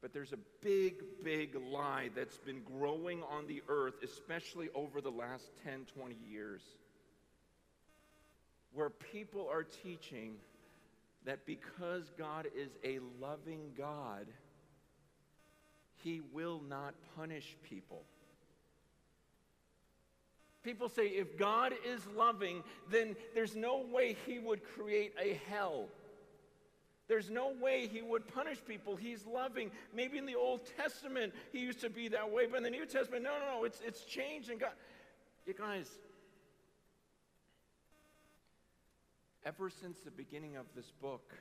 [0.00, 5.10] But there's a big, big lie that's been growing on the earth, especially over the
[5.10, 6.62] last 10, 20 years,
[8.72, 10.36] where people are teaching
[11.24, 14.26] that because God is a loving God,
[15.96, 18.04] he will not punish people.
[20.62, 25.88] People say if God is loving, then there's no way he would create a hell.
[27.08, 28.94] There's no way he would punish people.
[28.94, 29.70] He's loving.
[29.94, 32.84] Maybe in the Old Testament he used to be that way, but in the New
[32.84, 34.50] Testament, no, no, no, it's, it's changed.
[34.50, 34.72] And God,
[35.46, 35.88] you guys,
[39.46, 41.32] ever since the beginning of this book,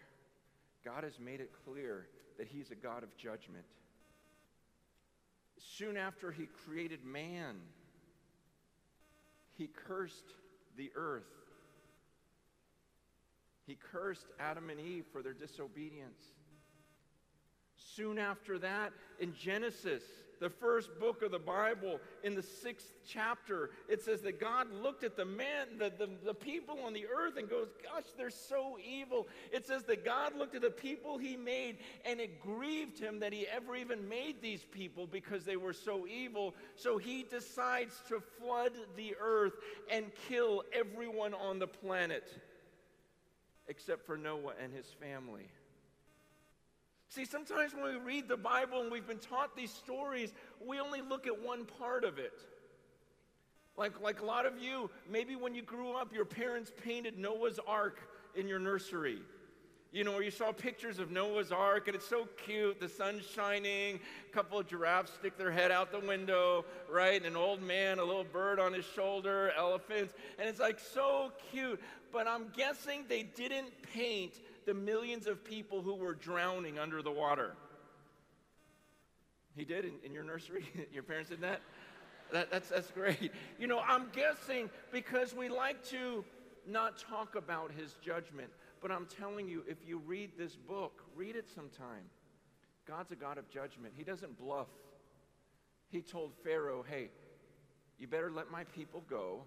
[0.86, 3.66] God has made it clear that he's a God of judgment.
[5.58, 7.58] Soon after he created man,
[9.58, 10.34] he cursed
[10.78, 11.24] the earth.
[13.68, 16.24] He cursed Adam and Eve for their disobedience.
[17.76, 20.04] Soon after that, in Genesis,
[20.40, 25.04] the first book of the Bible, in the sixth chapter, it says that God looked
[25.04, 28.78] at the man, the, the, the, people on the earth, and goes, Gosh, they're so
[28.80, 29.28] evil.
[29.52, 33.34] It says that God looked at the people he made, and it grieved him that
[33.34, 36.56] he ever even made these people because they were so evil.
[36.76, 39.54] So he decides to flood the earth
[39.92, 42.32] and kill everyone on the planet
[43.68, 45.48] except for Noah and his family.
[47.10, 50.34] See, sometimes when we read the Bible and we've been taught these stories,
[50.66, 52.42] we only look at one part of it.
[53.78, 57.60] Like, like a lot of you, maybe when you grew up, your parents painted Noah's
[57.66, 58.00] Ark
[58.36, 59.20] in your nursery.
[59.94, 62.80] You know, or you saw pictures of Noah's Ark, and it's so cute.
[62.80, 64.00] The sun's shining,
[64.30, 67.16] a couple of giraffes stick their head out the window, right?
[67.16, 71.32] And an old man, a little bird on his shoulder, elephants, and it's like so
[71.52, 71.82] cute.
[72.12, 74.34] But I'm guessing they didn't paint
[74.66, 77.56] the millions of people who were drowning under the water.
[79.56, 80.66] He did in, in your nursery?
[80.94, 81.62] your parents did that?
[82.32, 82.52] that?
[82.52, 83.32] That's, that's great.
[83.60, 86.24] You know, I'm guessing because we like to
[86.68, 88.50] not talk about his judgment.
[88.82, 92.04] But I'm telling you, if you read this book, read it sometime.
[92.88, 93.94] God's a God of judgment.
[93.98, 94.68] He doesn't bluff.
[95.90, 97.10] He told Pharaoh, hey,
[97.98, 99.44] you better let my people go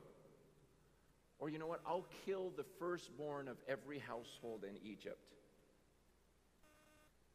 [1.40, 1.80] or you know what?
[1.86, 5.18] I'll kill the firstborn of every household in Egypt.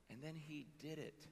[0.10, 1.26] And then he did it.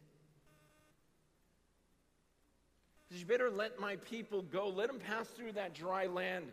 [3.12, 4.70] You better let my people go.
[4.70, 6.46] Let them pass through that dry land.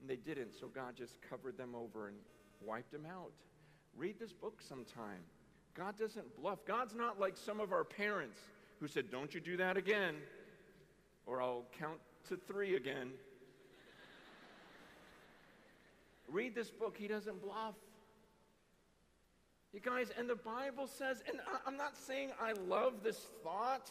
[0.00, 2.16] And they didn't, so God just covered them over and
[2.64, 3.32] wiped them out.
[3.96, 5.20] Read this book sometime.
[5.74, 6.64] God doesn't bluff.
[6.64, 8.38] God's not like some of our parents
[8.78, 10.14] who said, Don't you do that again,
[11.26, 13.10] or I'll count to three again.
[16.32, 17.74] Read this book, he doesn't bluff.
[19.72, 23.90] You guys, and the Bible says, and I'm not saying I love this thought.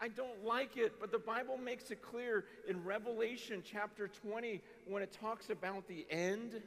[0.00, 5.02] I don't like it, but the Bible makes it clear in Revelation chapter 20 when
[5.02, 6.62] it talks about the end,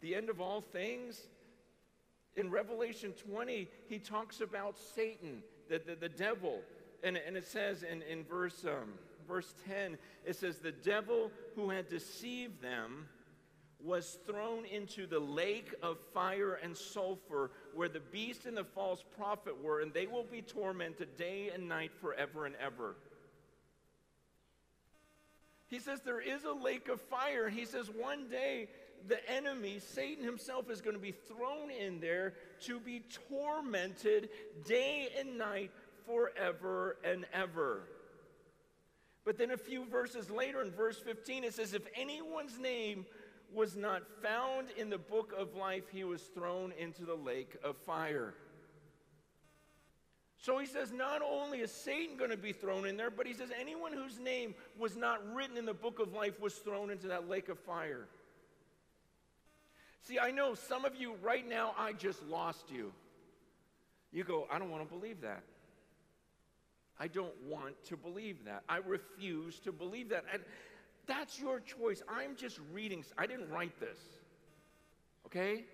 [0.00, 1.28] the end of all things.
[2.36, 6.60] In Revelation 20, he talks about Satan, the, the, the devil.
[7.02, 8.92] And, and it says in, in verse, um,
[9.26, 13.08] verse 10, it says, The devil who had deceived them
[13.84, 19.04] was thrown into the lake of fire and sulfur where the beast and the false
[19.16, 22.96] prophet were, and they will be tormented day and night forever and ever.
[25.68, 27.48] He says there is a lake of fire.
[27.48, 28.68] He says one day
[29.08, 34.28] the enemy, Satan himself, is going to be thrown in there to be tormented
[34.66, 35.70] day and night
[36.06, 37.82] forever and ever.
[39.24, 43.06] But then a few verses later, in verse 15, it says, If anyone's name
[43.54, 47.76] was not found in the book of life, he was thrown into the lake of
[47.76, 48.34] fire.
[50.38, 53.34] So he says, not only is Satan going to be thrown in there, but he
[53.34, 57.08] says, anyone whose name was not written in the book of life was thrown into
[57.08, 58.06] that lake of fire.
[60.02, 62.92] See, I know some of you right now, I just lost you.
[64.12, 65.42] You go, I don't want to believe that.
[66.98, 68.62] I don't want to believe that.
[68.68, 70.24] I refuse to believe that.
[70.32, 70.42] And
[71.10, 72.02] that's your choice.
[72.08, 73.04] I'm just reading.
[73.18, 73.98] I didn't write this.
[75.26, 75.64] Okay?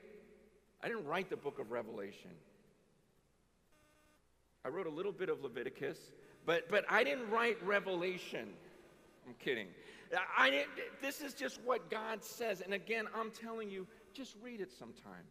[0.83, 2.31] I didn't write the book of Revelation.
[4.65, 5.99] I wrote a little bit of Leviticus,
[6.47, 8.49] but, but I didn't write Revelation.
[9.27, 9.69] I'm kidding.
[10.37, 10.71] I didn't,
[11.03, 12.63] this is just what God says.
[12.63, 15.25] And again, I'm telling you, just read it sometime.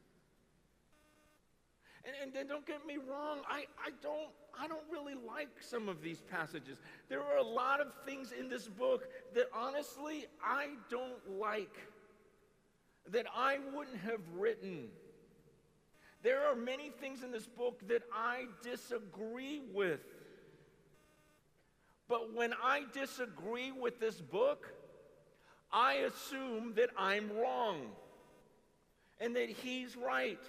[2.06, 4.30] And, and then don't get me wrong, I, I, don't,
[4.60, 6.78] I don't really like some of these passages.
[7.10, 11.76] There are a lot of things in this book that honestly I don't like,
[13.12, 14.90] that I wouldn't have written.
[16.22, 20.02] There are many things in this book that I disagree with.
[22.08, 24.72] But when I disagree with this book,
[25.72, 27.88] I assume that I'm wrong
[29.20, 30.40] and that he's right.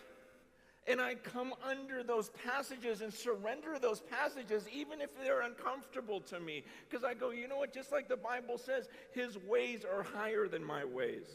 [0.88, 6.38] And I come under those passages and surrender those passages, even if they're uncomfortable to
[6.38, 6.62] me.
[6.88, 7.74] Because I go, you know what?
[7.74, 11.26] Just like the Bible says, his ways are higher than my ways.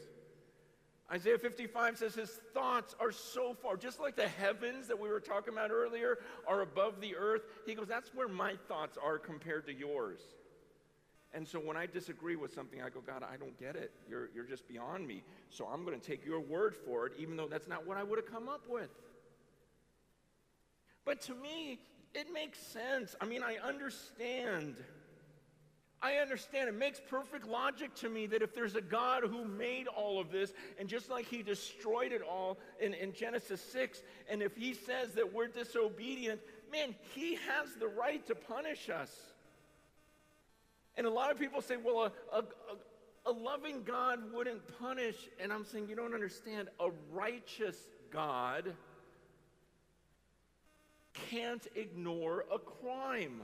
[1.12, 5.20] Isaiah 55 says his thoughts are so far, just like the heavens that we were
[5.20, 7.42] talking about earlier are above the earth.
[7.66, 10.20] He goes, that's where my thoughts are compared to yours.
[11.34, 13.92] And so when I disagree with something, I go, God, I don't get it.
[14.08, 15.22] You're, you're just beyond me.
[15.50, 18.02] So I'm going to take your word for it, even though that's not what I
[18.02, 18.90] would have come up with.
[21.04, 21.80] But to me,
[22.14, 23.14] it makes sense.
[23.20, 24.76] I mean, I understand.
[26.02, 26.68] I understand.
[26.68, 30.30] It makes perfect logic to me that if there's a God who made all of
[30.30, 34.74] this, and just like he destroyed it all in, in Genesis 6, and if he
[34.74, 36.40] says that we're disobedient,
[36.70, 39.10] man, he has the right to punish us.
[40.96, 42.44] And a lot of people say, well, a, a,
[43.26, 45.16] a loving God wouldn't punish.
[45.40, 46.68] And I'm saying, you don't understand.
[46.80, 47.76] A righteous
[48.10, 48.74] God
[51.12, 53.42] can't ignore a crime.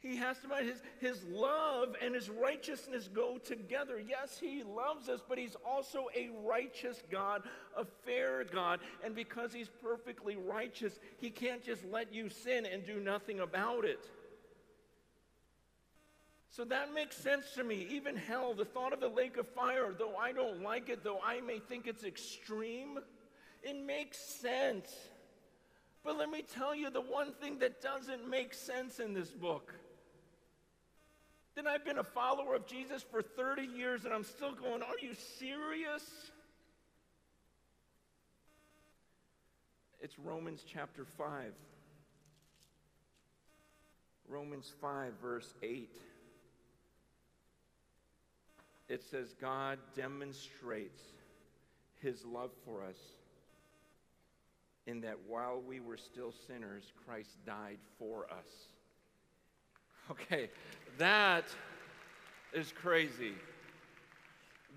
[0.00, 4.00] He has to mind his, his love and his righteousness go together.
[4.00, 7.42] Yes, he loves us, but he's also a righteous God,
[7.76, 8.80] a fair God.
[9.04, 13.84] And because he's perfectly righteous, he can't just let you sin and do nothing about
[13.84, 14.08] it.
[16.48, 17.86] So that makes sense to me.
[17.90, 21.20] Even hell, the thought of the lake of fire, though I don't like it, though
[21.24, 22.98] I may think it's extreme,
[23.62, 24.90] it makes sense.
[26.02, 29.74] But let me tell you the one thing that doesn't make sense in this book.
[31.54, 34.98] Then I've been a follower of Jesus for 30 years and I'm still going, Are
[35.02, 36.30] you serious?
[40.00, 41.52] It's Romans chapter 5.
[44.28, 45.90] Romans 5, verse 8.
[48.88, 51.02] It says, God demonstrates
[52.00, 52.96] his love for us
[54.90, 58.48] in that while we were still sinners, Christ died for us.
[60.10, 60.50] Okay,
[60.98, 61.44] that
[62.52, 63.34] is crazy.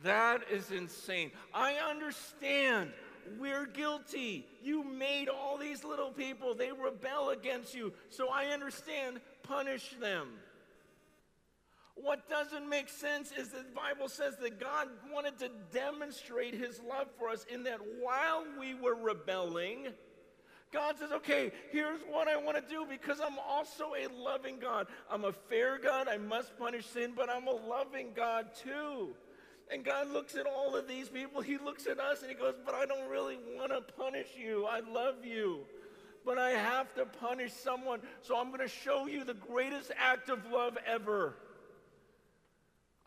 [0.04, 1.32] That is insane.
[1.54, 2.92] I understand
[3.40, 4.46] we're guilty.
[4.62, 7.94] You made all these little people, they rebel against you.
[8.10, 10.28] So I understand, punish them.
[11.96, 16.82] What doesn't make sense is that the Bible says that God wanted to demonstrate his
[16.90, 19.90] love for us in that while we were rebelling,
[20.72, 24.88] God says, okay, here's what I want to do because I'm also a loving God.
[25.10, 26.08] I'm a fair God.
[26.08, 29.10] I must punish sin, but I'm a loving God too.
[29.72, 31.42] And God looks at all of these people.
[31.42, 34.66] He looks at us and he goes, but I don't really want to punish you.
[34.66, 35.60] I love you.
[36.26, 38.00] But I have to punish someone.
[38.22, 41.36] So I'm going to show you the greatest act of love ever.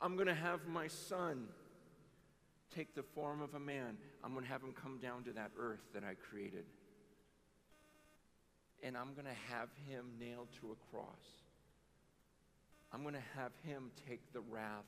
[0.01, 1.47] I'm going to have my son
[2.75, 3.97] take the form of a man.
[4.23, 6.65] I'm going to have him come down to that earth that I created.
[8.83, 11.07] And I'm going to have him nailed to a cross.
[12.93, 14.85] I'm going to have him take the wrath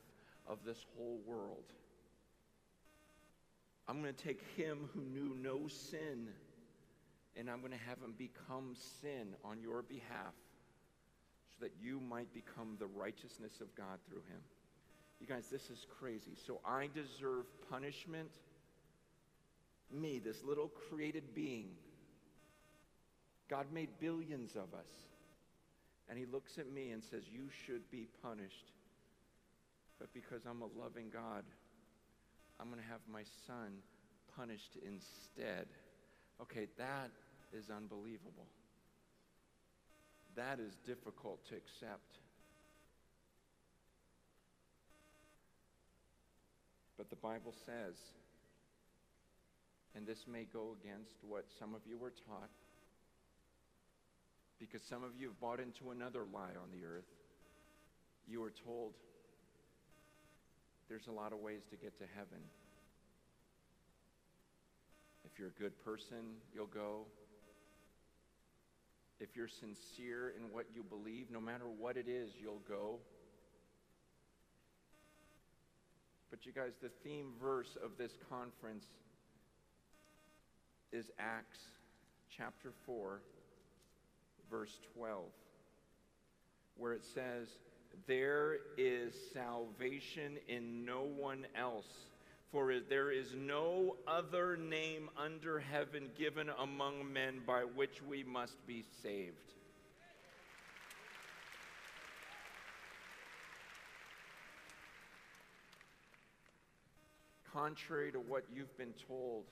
[0.47, 1.65] of this whole world.
[3.87, 6.29] I'm going to take him who knew no sin
[7.39, 10.33] and I'm going to have him become sin on your behalf
[11.49, 14.41] so that you might become the righteousness of God through him.
[15.19, 16.31] You guys, this is crazy.
[16.47, 18.29] So I deserve punishment.
[19.91, 21.69] Me, this little created being.
[23.49, 24.89] God made billions of us.
[26.07, 28.71] And he looks at me and says, You should be punished.
[29.99, 31.43] But because I'm a loving God,
[32.59, 33.73] I'm going to have my son
[34.37, 35.67] punished instead.
[36.41, 37.11] Okay, that
[37.51, 38.47] is unbelievable.
[40.35, 42.19] That is difficult to accept.
[46.99, 47.95] But the Bible says,
[49.95, 52.49] and this may go against what some of you were taught,
[54.59, 57.07] because some of you have bought into another lie on the earth.
[58.27, 58.95] You were told
[60.89, 62.43] there's a lot of ways to get to heaven.
[65.23, 67.05] If you're a good person, you'll go.
[69.21, 72.99] If you're sincere in what you believe, no matter what it is, you'll go.
[76.39, 78.85] But you guys, the theme verse of this conference
[80.93, 81.59] is Acts
[82.29, 83.19] chapter 4,
[84.49, 85.23] verse 12,
[86.77, 87.49] where it says,
[88.07, 92.07] There is salvation in no one else,
[92.53, 98.65] for there is no other name under heaven given among men by which we must
[98.65, 99.35] be saved.
[107.59, 109.43] Contrary to what you've been told,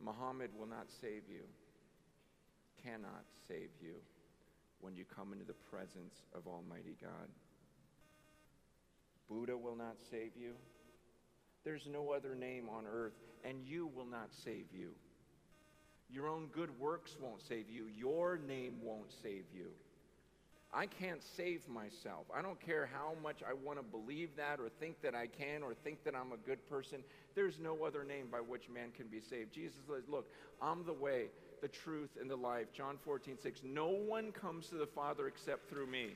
[0.00, 1.44] Muhammad will not save you,
[2.82, 3.94] cannot save you
[4.80, 7.28] when you come into the presence of Almighty God.
[9.28, 10.54] Buddha will not save you.
[11.64, 14.90] There's no other name on earth, and you will not save you.
[16.10, 17.86] Your own good works won't save you.
[17.86, 19.68] Your name won't save you.
[20.74, 22.24] I can't save myself.
[22.34, 25.62] I don't care how much I want to believe that or think that I can
[25.62, 27.04] or think that I'm a good person.
[27.34, 29.52] There's no other name by which man can be saved.
[29.52, 31.26] Jesus says, Look, I'm the way,
[31.60, 32.72] the truth, and the life.
[32.72, 33.60] John 14, 6.
[33.64, 36.14] No one comes to the Father except through me.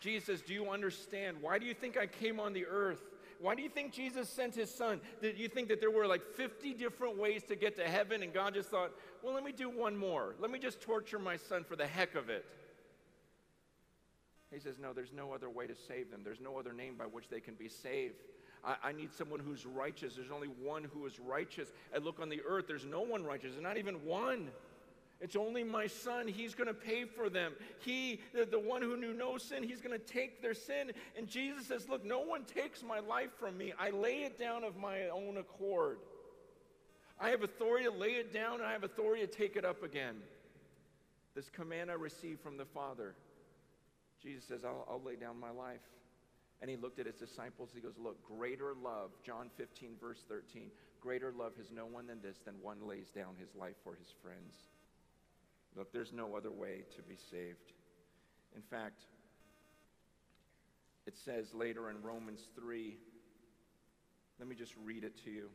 [0.00, 1.36] Jesus, do you understand?
[1.40, 2.98] Why do you think I came on the earth?
[3.42, 5.00] Why do you think Jesus sent his son?
[5.20, 8.32] Did you think that there were like 50 different ways to get to heaven and
[8.32, 10.36] God just thought, well, let me do one more.
[10.38, 12.44] Let me just torture my son for the heck of it.
[14.52, 16.20] He says, no, there's no other way to save them.
[16.22, 18.14] There's no other name by which they can be saved.
[18.64, 20.14] I, I, need someone who's righteous.
[20.14, 21.72] There's only one who is righteous.
[21.92, 23.52] I look on the earth, there's no one righteous.
[23.52, 24.50] There's not even one.
[25.22, 26.26] It's only my son.
[26.26, 27.52] He's going to pay for them.
[27.78, 30.90] He, the, the one who knew no sin, he's going to take their sin.
[31.16, 33.72] And Jesus says, Look, no one takes my life from me.
[33.78, 35.98] I lay it down of my own accord.
[37.20, 39.84] I have authority to lay it down, and I have authority to take it up
[39.84, 40.16] again.
[41.36, 43.14] This command I received from the Father.
[44.20, 45.80] Jesus says, I'll, I'll lay down my life.
[46.60, 47.70] And he looked at his disciples.
[47.72, 52.20] He goes, Look, greater love, John 15, verse 13, greater love has no one than
[52.20, 54.56] this, than one lays down his life for his friends.
[55.76, 57.72] Look, there's no other way to be saved.
[58.54, 59.02] In fact,
[61.06, 62.96] it says later in Romans 3,
[64.38, 65.48] let me just read it to you.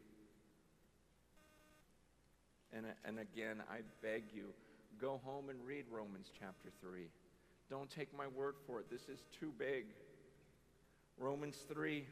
[2.73, 4.47] And, and again, I beg you,
[4.99, 7.07] go home and read Romans chapter 3.
[7.69, 8.89] Don't take my word for it.
[8.89, 9.85] This is too big.
[11.17, 12.05] Romans 3,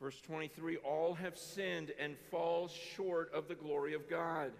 [0.00, 4.52] verse 23 All have sinned and fall short of the glory of God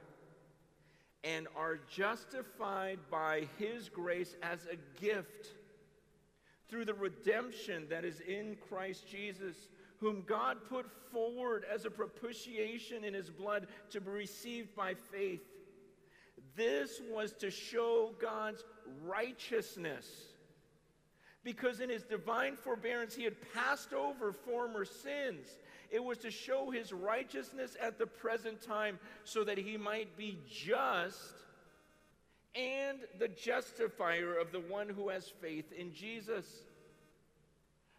[1.25, 5.49] and are justified by his grace as a gift
[6.69, 9.69] through the redemption that is in Christ Jesus,
[9.99, 15.43] whom God put forward as a propitiation in his blood to be received by faith.
[16.57, 18.65] This was to show God's
[19.05, 20.07] righteousness.
[21.45, 25.47] Because in his divine forbearance, he had passed over former sins.
[25.93, 30.39] It was to show his righteousness at the present time so that he might be
[30.51, 31.35] just
[32.55, 36.47] and the justifier of the one who has faith in Jesus.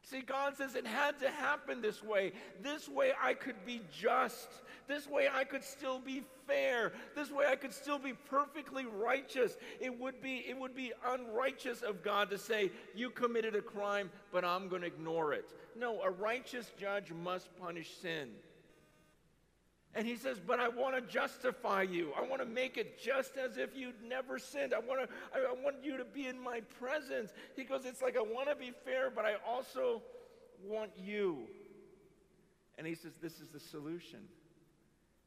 [0.04, 2.34] See, God says it had to happen this way.
[2.62, 4.50] This way I could be just.
[4.88, 6.92] This way I could still be fair.
[7.16, 9.56] This way I could still be perfectly righteous.
[9.80, 14.10] It would be, it would be unrighteous of God to say, You committed a crime,
[14.32, 15.54] but I'm going to ignore it.
[15.78, 18.30] No, a righteous judge must punish sin.
[19.96, 22.12] And he says, But I want to justify you.
[22.18, 24.74] I want to make it just as if you'd never sinned.
[24.74, 27.32] I want, to, I, I want you to be in my presence.
[27.56, 30.02] He goes, It's like I want to be fair, but I also
[30.66, 31.48] want you.
[32.78, 34.20] And he says, This is the solution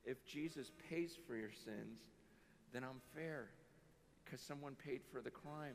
[0.07, 1.99] if Jesus pays for your sins,
[2.73, 3.49] then I'm fair
[4.25, 5.75] because someone paid for the crime.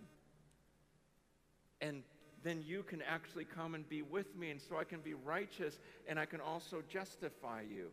[1.81, 2.03] And
[2.43, 5.79] then you can actually come and be with me, and so I can be righteous
[6.07, 7.87] and I can also justify you.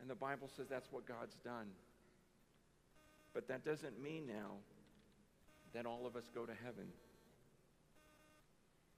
[0.00, 1.68] And the Bible says that's what God's done.
[3.32, 4.52] But that doesn't mean now
[5.74, 6.86] that all of us go to heaven.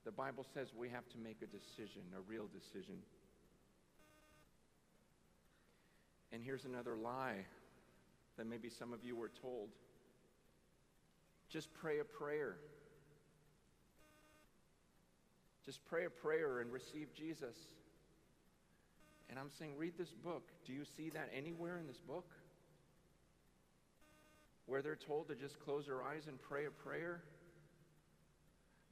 [0.05, 2.95] The Bible says we have to make a decision, a real decision.
[6.31, 7.45] And here's another lie
[8.37, 9.69] that maybe some of you were told.
[11.49, 12.57] Just pray a prayer.
[15.65, 17.55] Just pray a prayer and receive Jesus.
[19.29, 20.43] And I'm saying, read this book.
[20.65, 22.29] Do you see that anywhere in this book?
[24.65, 27.21] Where they're told to just close their eyes and pray a prayer?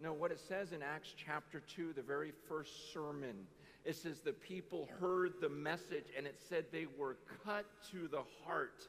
[0.01, 3.47] No, what it says in Acts chapter 2, the very first sermon,
[3.86, 8.23] it says the people heard the message and it said they were cut to the
[8.43, 8.88] heart.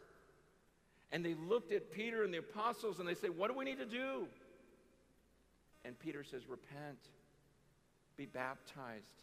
[1.13, 3.79] And they looked at Peter and the apostles and they say, What do we need
[3.79, 4.27] to do?
[5.85, 6.99] And Peter says, Repent
[8.17, 9.23] be baptized,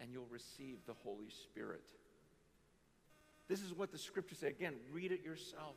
[0.00, 1.84] and you'll receive the Holy Spirit.
[3.48, 4.48] This is what the scriptures say.
[4.48, 5.76] Again, read it yourself.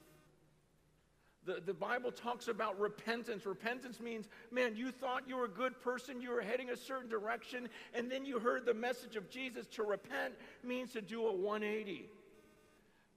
[1.45, 3.45] The, the Bible talks about repentance.
[3.45, 7.09] Repentance means, man, you thought you were a good person, you were heading a certain
[7.09, 9.67] direction, and then you heard the message of Jesus.
[9.67, 10.33] To repent
[10.63, 12.09] means to do a 180.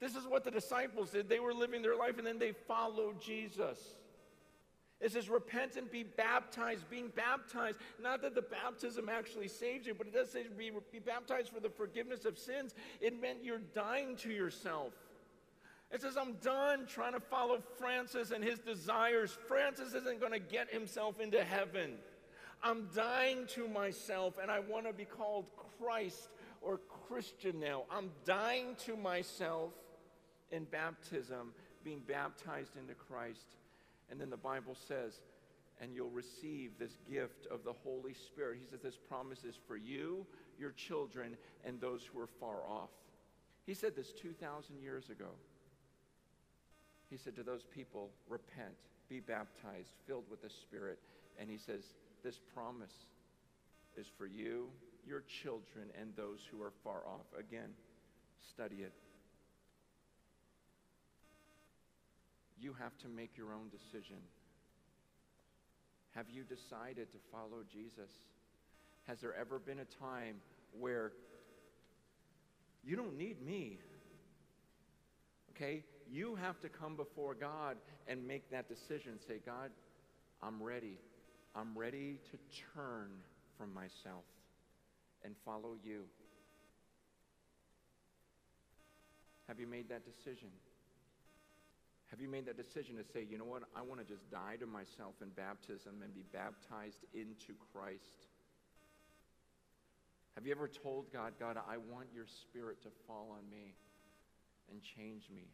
[0.00, 1.28] This is what the disciples did.
[1.28, 3.78] They were living their life and then they followed Jesus.
[5.00, 6.88] It says, repent and be baptized.
[6.90, 10.98] Being baptized, not that the baptism actually saves you, but it does say be, be
[10.98, 12.74] baptized for the forgiveness of sins.
[13.00, 14.92] It meant you're dying to yourself.
[15.90, 19.36] It says, I'm done trying to follow Francis and his desires.
[19.48, 21.94] Francis isn't going to get himself into heaven.
[22.62, 25.46] I'm dying to myself, and I want to be called
[25.78, 26.28] Christ
[26.60, 27.84] or Christian now.
[27.90, 29.72] I'm dying to myself
[30.50, 31.52] in baptism,
[31.84, 33.46] being baptized into Christ.
[34.10, 35.20] And then the Bible says,
[35.80, 38.58] and you'll receive this gift of the Holy Spirit.
[38.60, 40.26] He says this promise is for you,
[40.58, 42.90] your children, and those who are far off.
[43.64, 45.28] He said this 2,000 years ago.
[47.10, 48.74] He said to those people, repent,
[49.08, 50.98] be baptized, filled with the Spirit.
[51.38, 51.80] And he says,
[52.22, 52.92] this promise
[53.96, 54.68] is for you,
[55.06, 57.26] your children, and those who are far off.
[57.38, 57.70] Again,
[58.50, 58.92] study it.
[62.60, 64.16] You have to make your own decision.
[66.14, 68.10] Have you decided to follow Jesus?
[69.06, 70.36] Has there ever been a time
[70.78, 71.12] where
[72.84, 73.78] you don't need me?
[75.50, 75.84] Okay?
[76.10, 79.18] You have to come before God and make that decision.
[79.26, 79.70] Say, God,
[80.42, 80.98] I'm ready.
[81.54, 82.38] I'm ready to
[82.74, 83.10] turn
[83.58, 84.24] from myself
[85.24, 86.04] and follow you.
[89.48, 90.48] Have you made that decision?
[92.10, 94.56] Have you made that decision to say, you know what, I want to just die
[94.60, 98.28] to myself in baptism and be baptized into Christ?
[100.34, 103.74] Have you ever told God, God, I want your spirit to fall on me
[104.70, 105.48] and change me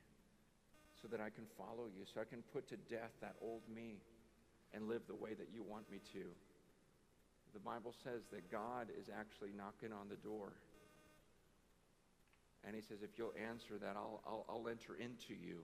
[1.04, 4.00] so that I can follow you, so I can put to death that old me
[4.72, 6.24] and live the way that you want me to?
[7.52, 10.54] The Bible says that God is actually knocking on the door.
[12.66, 15.60] And he says, if you'll answer that, I'll, I'll, I'll enter into you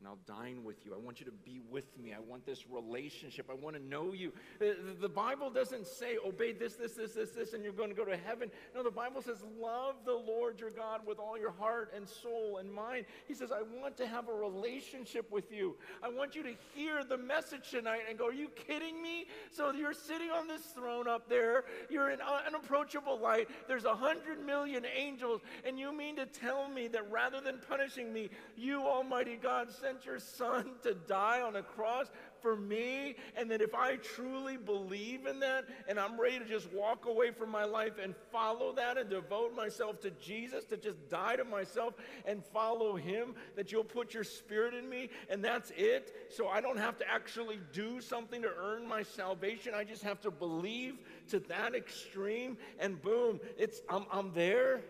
[0.00, 0.94] and I'll dine with you.
[0.94, 2.14] I want you to be with me.
[2.14, 3.50] I want this relationship.
[3.50, 4.32] I want to know you.
[4.60, 7.94] Uh, the Bible doesn't say, obey this, this, this, this, this, and you're going to
[7.94, 8.50] go to heaven.
[8.74, 12.58] No, the Bible says, love the Lord your God with all your heart and soul
[12.58, 13.04] and mind.
[13.28, 15.76] He says, I want to have a relationship with you.
[16.02, 19.26] I want you to hear the message tonight and go, Are you kidding me?
[19.52, 21.64] So you're sitting on this throne up there.
[21.90, 23.48] You're in unapproachable light.
[23.68, 28.12] There's a hundred million angels, and you mean to tell me that rather than punishing
[28.12, 32.06] me, you, Almighty God, sent sent your son to die on a cross
[32.40, 36.72] for me, and that if I truly believe in that and I'm ready to just
[36.72, 41.08] walk away from my life and follow that and devote myself to Jesus, to just
[41.08, 45.70] die to myself and follow him, that you'll put your spirit in me, and that's
[45.76, 46.14] it.
[46.30, 49.74] So I don't have to actually do something to earn my salvation.
[49.74, 54.82] I just have to believe to that extreme, and boom, it's I'm, I'm there.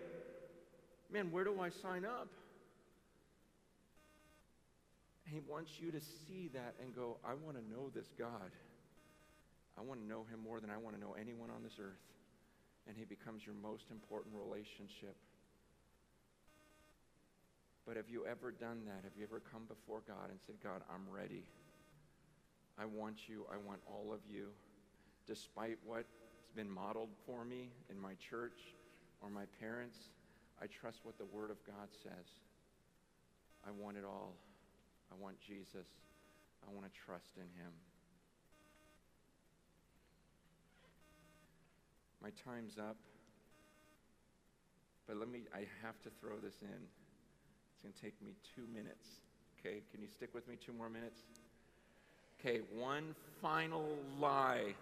[1.11, 2.29] Man, where do I sign up?
[5.31, 8.51] He wants you to see that and go, I want to know this God.
[9.79, 12.03] I want to know him more than I want to know anyone on this earth.
[12.89, 15.15] And he becomes your most important relationship.
[17.87, 19.05] But have you ever done that?
[19.05, 21.45] Have you ever come before God and said, God, I'm ready.
[22.77, 23.47] I want you.
[23.53, 24.49] I want all of you.
[25.27, 26.11] Despite what's
[26.57, 28.59] been modeled for me in my church
[29.23, 29.99] or my parents,
[30.61, 32.27] I trust what the Word of God says.
[33.67, 34.35] I want it all.
[35.13, 35.87] I want Jesus.
[36.67, 37.73] I want to trust in him.
[42.23, 42.97] My time's up.
[45.07, 46.69] But let me, I have to throw this in.
[46.69, 49.09] It's going to take me two minutes.
[49.59, 51.21] Okay, can you stick with me two more minutes?
[52.39, 54.75] Okay, one final lie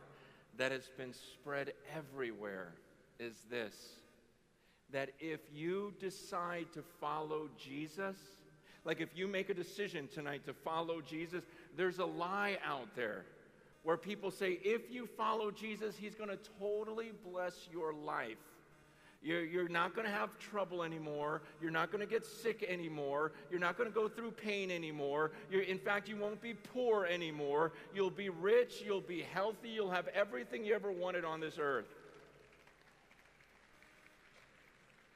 [0.59, 2.72] that has been spread everywhere
[3.18, 3.74] is this
[4.91, 8.16] that if you decide to follow Jesus,
[8.89, 11.45] like if you make a decision tonight to follow Jesus,
[11.76, 13.26] there's a lie out there
[13.82, 18.39] where people say, if you follow Jesus, he's going to totally bless your life.
[19.20, 21.43] You're, you're not going to have trouble anymore.
[21.61, 23.32] You're not going to get sick anymore.
[23.51, 25.32] You're not going to go through pain anymore.
[25.51, 27.72] You're, in fact, you won't be poor anymore.
[27.95, 28.82] You'll be rich.
[28.82, 29.68] You'll be healthy.
[29.68, 31.89] You'll have everything you ever wanted on this earth.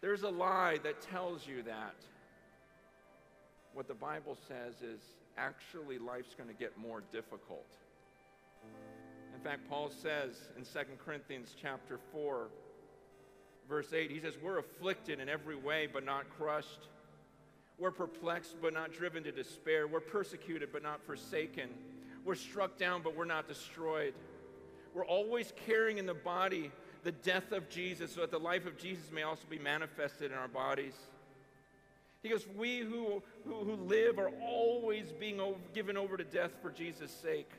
[0.02, 1.94] There's a lie that tells you that
[3.74, 5.00] what the Bible says is
[5.36, 7.66] actually life's going to get more difficult.
[9.34, 12.48] In fact, Paul says in 2 Corinthians chapter 4,
[13.68, 16.88] verse 8, he says, We're afflicted in every way, but not crushed.
[17.78, 19.88] We're perplexed, but not driven to despair.
[19.88, 21.70] We're persecuted, but not forsaken.
[22.24, 24.14] We're struck down, but we're not destroyed.
[24.94, 26.70] We're always carrying in the body
[27.02, 30.38] the death of Jesus so that the life of Jesus may also be manifested in
[30.38, 30.94] our bodies.
[32.22, 36.52] He goes, We who, who, who live are always being over, given over to death
[36.62, 37.50] for Jesus' sake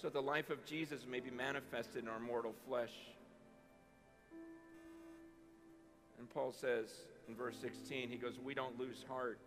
[0.00, 2.92] so the life of Jesus may be manifested in our mortal flesh.
[6.18, 6.88] And Paul says
[7.28, 9.38] in verse 16, he goes, We don't lose heart.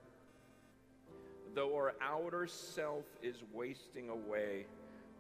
[1.53, 4.65] Though our outer self is wasting away,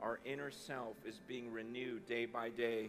[0.01, 2.87] our inner self is being renewed day by day.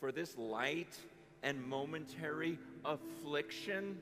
[0.00, 0.96] For this light
[1.42, 3.98] and momentary affliction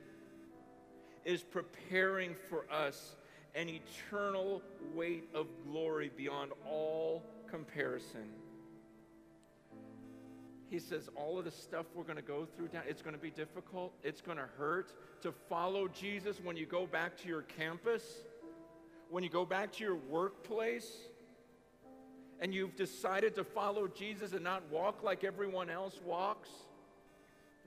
[1.25, 3.15] is preparing for us
[3.55, 4.61] an eternal
[4.95, 8.27] weight of glory beyond all comparison.
[10.69, 13.21] He says, all of the stuff we're going to go through, down, it's going to
[13.21, 13.93] be difficult.
[14.03, 18.03] It's going to hurt to follow Jesus when you go back to your campus,
[19.09, 20.89] when you go back to your workplace,
[22.39, 26.49] and you've decided to follow Jesus and not walk like everyone else walks,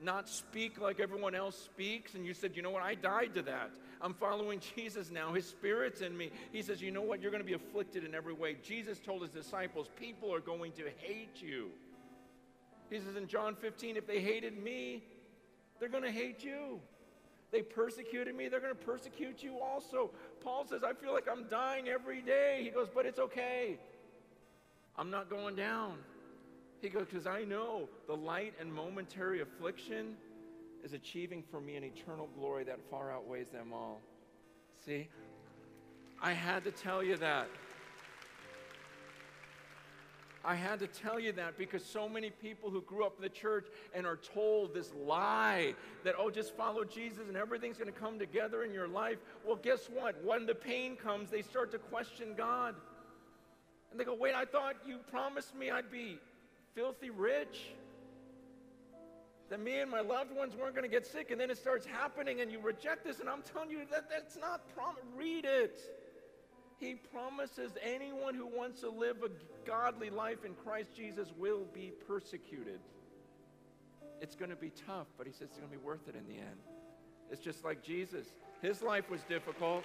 [0.01, 2.15] not speak like everyone else speaks.
[2.15, 2.83] And you said, you know what?
[2.83, 3.71] I died to that.
[4.01, 5.33] I'm following Jesus now.
[5.33, 6.31] His Spirit's in me.
[6.51, 7.21] He says, You know what?
[7.21, 8.55] You're going to be afflicted in every way.
[8.63, 11.69] Jesus told his disciples, People are going to hate you.
[12.89, 15.03] He says in John 15, If they hated me,
[15.79, 16.79] they're going to hate you.
[17.51, 20.11] They persecuted me, they're going to persecute you also.
[20.43, 22.61] Paul says, I feel like I'm dying every day.
[22.63, 23.79] He goes, But it's okay.
[24.97, 25.97] I'm not going down.
[26.81, 30.15] He goes, Because I know the light and momentary affliction
[30.83, 34.01] is achieving for me an eternal glory that far outweighs them all.
[34.85, 35.07] See?
[36.21, 37.47] I had to tell you that.
[40.45, 43.29] I had to tell you that because so many people who grew up in the
[43.29, 43.65] church
[43.95, 45.73] and are told this lie
[46.03, 49.17] that, oh, just follow Jesus and everything's going to come together in your life.
[49.43, 50.23] Well, guess what?
[50.23, 52.75] When the pain comes, they start to question God.
[53.89, 56.19] And they go, wait, I thought you promised me I'd be
[56.75, 57.71] filthy rich
[59.49, 61.85] that me and my loved ones weren't going to get sick, and then it starts
[61.85, 64.95] happening, and you reject this, and I'm telling you that that's not prom.
[65.15, 65.79] Read it.
[66.79, 69.29] He promises anyone who wants to live a
[69.65, 72.79] godly life in Christ Jesus will be persecuted.
[74.19, 76.27] It's going to be tough, but he says it's going to be worth it in
[76.27, 76.59] the end.
[77.31, 78.25] It's just like Jesus.
[78.61, 79.83] His life was difficult.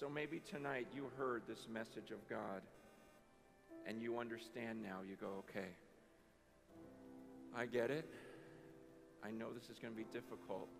[0.00, 2.62] So maybe tonight you heard this message of God
[3.86, 5.68] and you understand now, you go, okay,
[7.54, 8.08] I get it.
[9.22, 10.70] I know this is going to be difficult.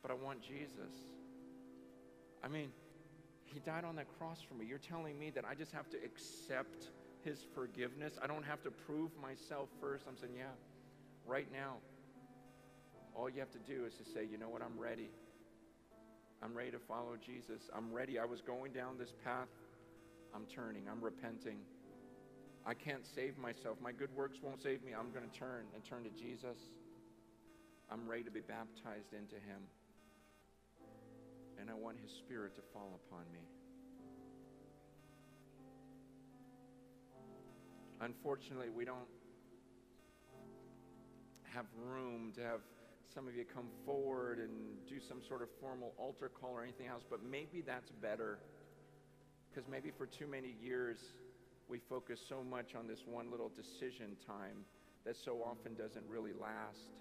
[0.00, 0.96] But I want Jesus.
[2.42, 2.70] I mean,
[3.44, 4.64] he died on that cross for me.
[4.64, 6.88] You're telling me that I just have to accept
[7.22, 8.14] his forgiveness?
[8.24, 10.06] I don't have to prove myself first.
[10.08, 10.56] I'm saying, yeah,
[11.26, 11.74] right now.
[13.14, 15.10] All you have to do is to say, you know what, I'm ready.
[16.42, 17.68] I'm ready to follow Jesus.
[17.74, 18.18] I'm ready.
[18.18, 19.48] I was going down this path
[20.34, 20.84] I'm turning.
[20.90, 21.58] I'm repenting.
[22.64, 23.78] I can't save myself.
[23.82, 24.92] My good works won't save me.
[24.98, 26.58] I'm going to turn and turn to Jesus.
[27.90, 29.62] I'm ready to be baptized into Him.
[31.60, 33.40] And I want His Spirit to fall upon me.
[38.00, 39.10] Unfortunately, we don't
[41.52, 42.60] have room to have
[43.12, 44.50] some of you come forward and
[44.88, 48.38] do some sort of formal altar call or anything else, but maybe that's better.
[49.50, 50.98] Because maybe for too many years,
[51.68, 54.64] we focus so much on this one little decision time
[55.04, 56.94] that so often doesn't really last.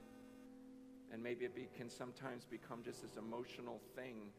[1.12, 4.32] And maybe it be, can sometimes become just this emotional thing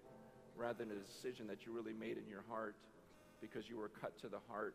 [0.56, 2.76] rather than a decision that you really made in your heart
[3.40, 4.74] because you were cut to the heart.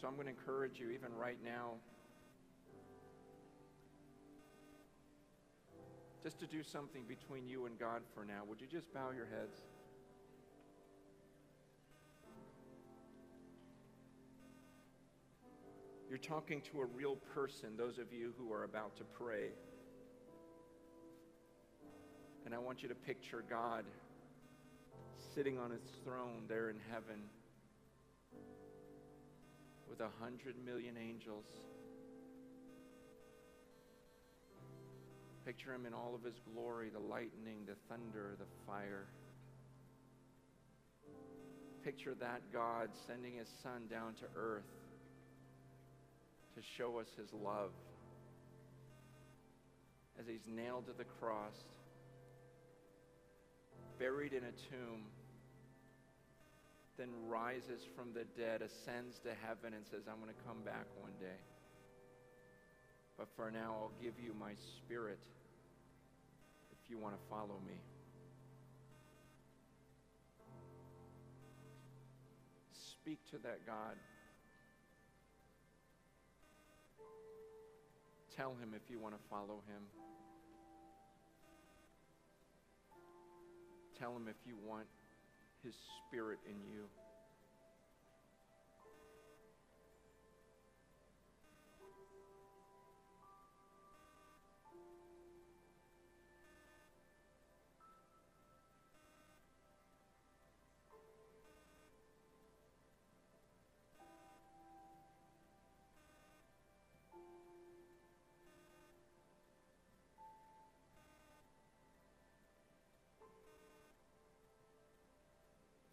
[0.00, 1.74] So I'm going to encourage you, even right now,
[6.26, 8.42] just to do something between you and God for now.
[8.48, 9.60] Would you just bow your heads?
[16.08, 19.50] You're talking to a real person, those of you who are about to pray.
[22.44, 23.84] And I want you to picture God
[25.32, 27.22] sitting on his throne there in heaven
[29.88, 31.46] with a hundred million angels.
[35.46, 39.06] Picture him in all of his glory the lightning, the thunder, the fire.
[41.84, 44.64] Picture that God sending his son down to earth
[46.56, 47.70] to show us his love
[50.18, 51.54] as he's nailed to the cross.
[54.00, 55.04] buried in a tomb,
[56.98, 60.86] then rises from the dead, ascends to heaven, and says, I'm going to come back
[61.00, 61.38] one day.
[63.18, 65.20] But for now, I'll give you my spirit
[66.70, 67.80] if you want to follow me.
[72.72, 73.96] Speak to that God.
[78.36, 79.82] Tell him if you want to follow him.
[83.98, 84.86] Tell him if you want
[85.64, 85.74] his
[86.06, 86.84] spirit in you.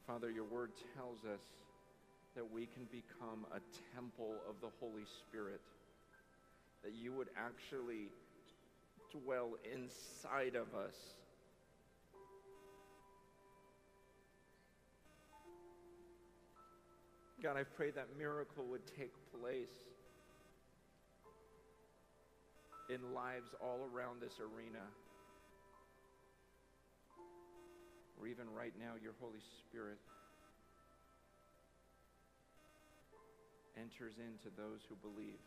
[0.06, 1.42] Father, your word tells us
[2.36, 3.60] that we can become a
[3.96, 5.62] temple of the Holy Spirit,
[6.84, 8.10] that you would actually
[9.12, 10.96] dwell inside of us.
[17.42, 19.68] God, I pray that miracle would take place
[22.90, 24.84] in lives all around this arena.
[28.20, 29.98] Or even right now, your Holy Spirit
[33.78, 35.42] enters into those who believe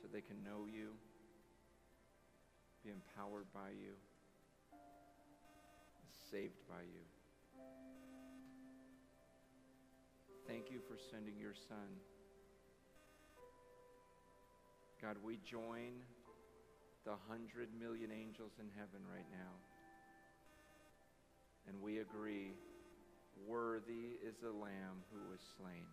[0.00, 0.90] so they can know you,
[2.84, 3.94] be empowered by you,
[6.30, 7.04] saved by you.
[10.46, 12.00] Thank you for sending your Son.
[15.00, 16.02] God, we join
[17.04, 19.52] the hundred million angels in heaven right now.
[21.68, 22.52] And we agree,
[23.46, 25.86] worthy is the Lamb who was slain.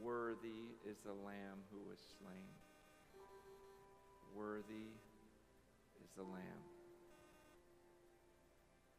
[0.00, 2.52] Worthy is the Lamb who was slain.
[4.34, 4.88] Worthy
[6.02, 6.62] is the Lamb.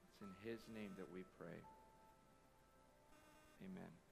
[0.05, 1.57] It's in his name that we pray.
[3.64, 4.03] Amen.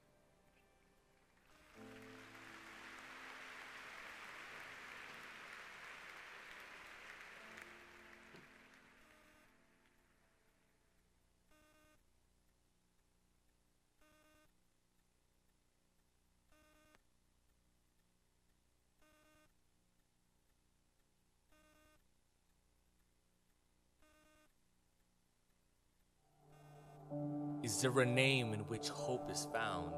[27.63, 29.93] Is there a name in which hope is found?